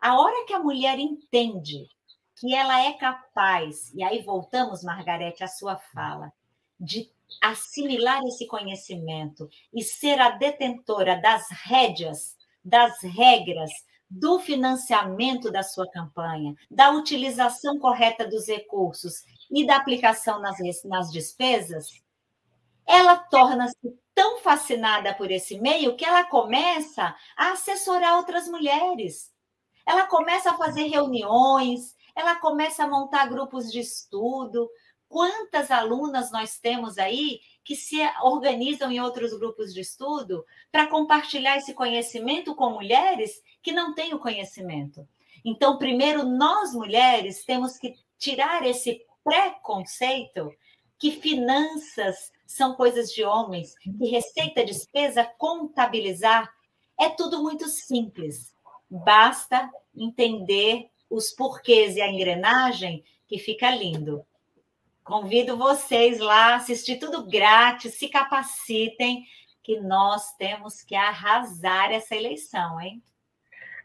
[0.00, 1.86] A hora que a mulher entende
[2.34, 6.32] que ela é capaz, e aí voltamos, Margarete, à sua fala,
[6.78, 7.08] de
[7.40, 13.70] assimilar esse conhecimento e ser a detentora das rédeas, das regras,
[14.08, 21.10] do financiamento da sua campanha, da utilização correta dos recursos e da aplicação nas, nas
[21.10, 21.88] despesas,
[22.86, 29.32] ela torna-se tão fascinada por esse meio que ela começa a assessorar outras mulheres.
[29.86, 34.68] Ela começa a fazer reuniões, ela começa a montar grupos de estudo.
[35.12, 41.58] Quantas alunas nós temos aí que se organizam em outros grupos de estudo para compartilhar
[41.58, 45.06] esse conhecimento com mulheres que não têm o conhecimento.
[45.44, 50.50] Então, primeiro, nós mulheres temos que tirar esse preconceito
[50.98, 56.50] que finanças são coisas de homens, que receita, despesa, contabilizar
[56.98, 58.54] é tudo muito simples.
[58.88, 64.24] Basta entender os porquês e a engrenagem que fica lindo.
[65.04, 69.24] Convido vocês lá, assistir tudo grátis, se capacitem,
[69.62, 73.02] que nós temos que arrasar essa eleição, hein?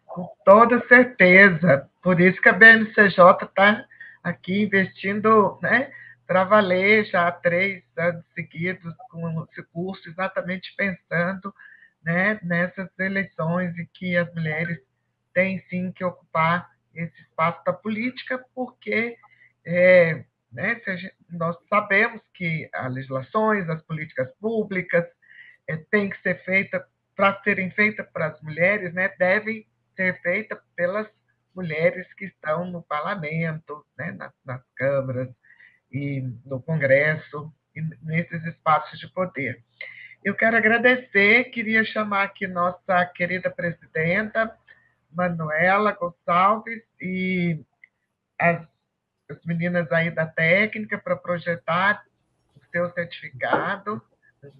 [0.05, 1.89] Com toda certeza.
[2.01, 3.85] Por isso que a BNCJ está
[4.23, 5.91] aqui investindo né,
[6.25, 11.53] para valer já há três anos seguidos com esse curso, exatamente pensando
[12.03, 14.79] né, nessas eleições e que as mulheres
[15.33, 19.17] têm sim que ocupar esse espaço da política, porque
[19.65, 25.05] é, né, gente, nós sabemos que as legislações, as políticas públicas
[25.67, 26.81] é, têm que ser feitas,
[27.15, 31.07] para serem feitas para as mulheres, né, devem ser feitas pelas
[31.55, 35.29] mulheres que estão no parlamento, né, nas, nas câmaras
[35.91, 39.63] e no Congresso, e nesses espaços de poder.
[40.23, 44.55] Eu quero agradecer, queria chamar aqui nossa querida presidenta,
[45.11, 47.59] Manuela Gonçalves, e
[48.39, 48.61] as,
[49.29, 52.03] as meninas aí da técnica para projetar
[52.55, 54.01] o seu certificado.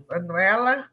[0.09, 0.89] Manuela,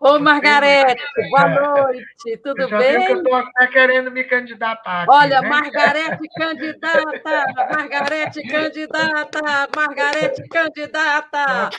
[0.00, 1.00] Ô, Margarete,
[1.30, 3.06] boa noite, tudo já bem?
[3.06, 5.02] Que eu estou até querendo me candidatar.
[5.02, 5.48] Aqui, Olha, né?
[5.48, 11.30] Margarete candidata, Margarete candidata, Margarete candidata.
[11.30, 11.70] Tá.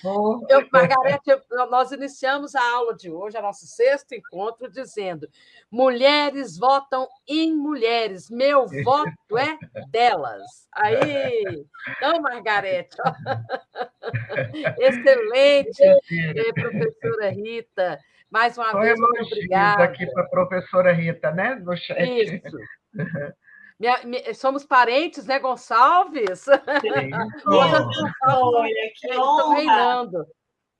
[0.49, 1.31] Eu, Margarete,
[1.69, 5.27] nós iniciamos a aula de hoje, a nosso sexto encontro, dizendo:
[5.69, 9.57] mulheres votam em mulheres, meu voto é
[9.89, 10.67] delas.
[10.71, 12.95] Aí, então, Margarete,
[14.79, 17.82] excelente, eh, professora Rita.
[18.29, 19.83] Mais uma Só vez, muito obrigada.
[19.83, 21.55] aqui para a professora Rita, né?
[21.55, 21.99] No chat.
[22.01, 22.57] Isso.
[23.79, 26.29] Minha- mi- somos parentes, né, Gonçalves?
[26.31, 26.51] Isso.
[27.47, 30.25] Olha, que honra,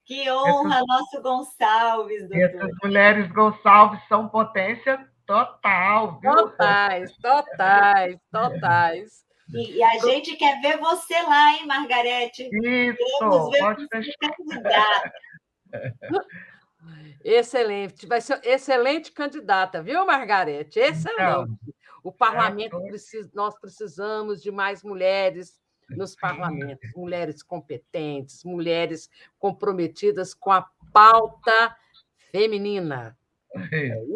[0.05, 2.37] que honra, nosso Gonçalves, doutor.
[2.37, 6.35] Essas mulheres Gonçalves são potência total, viu?
[6.35, 9.23] Totais, totais, totais.
[9.53, 12.49] E, e a gente quer ver você lá, hein, Margarete?
[12.53, 15.13] Isso, Vamos ver pode você deixar.
[17.23, 18.05] Excelente.
[18.05, 20.79] Vai ser excelente candidata, viu, Margarete?
[20.79, 21.13] Excelente.
[21.21, 21.59] Então,
[22.03, 30.33] o parlamento tô- precisa, nós precisamos de mais mulheres nos parlamentos, mulheres competentes, mulheres comprometidas
[30.33, 31.75] com a pauta
[32.31, 33.17] feminina.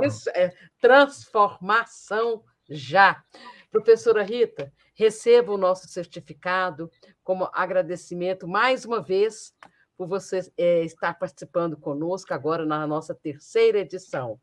[0.03, 3.23] Isso é transformação já.
[3.69, 6.89] Professora Rita, receba o nosso certificado
[7.23, 9.53] como agradecimento mais uma vez
[9.97, 14.39] por você eh, estar participando conosco agora na nossa terceira edição.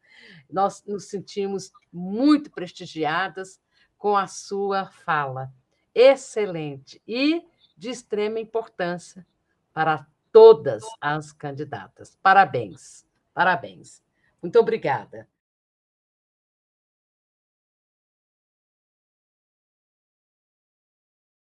[0.51, 3.61] Nós nos sentimos muito prestigiadas
[3.97, 5.53] com a sua fala.
[5.95, 7.43] Excelente e
[7.77, 9.27] de extrema importância
[9.73, 12.19] para todas as candidatas.
[12.21, 14.03] Parabéns, parabéns.
[14.43, 15.29] Muito obrigada.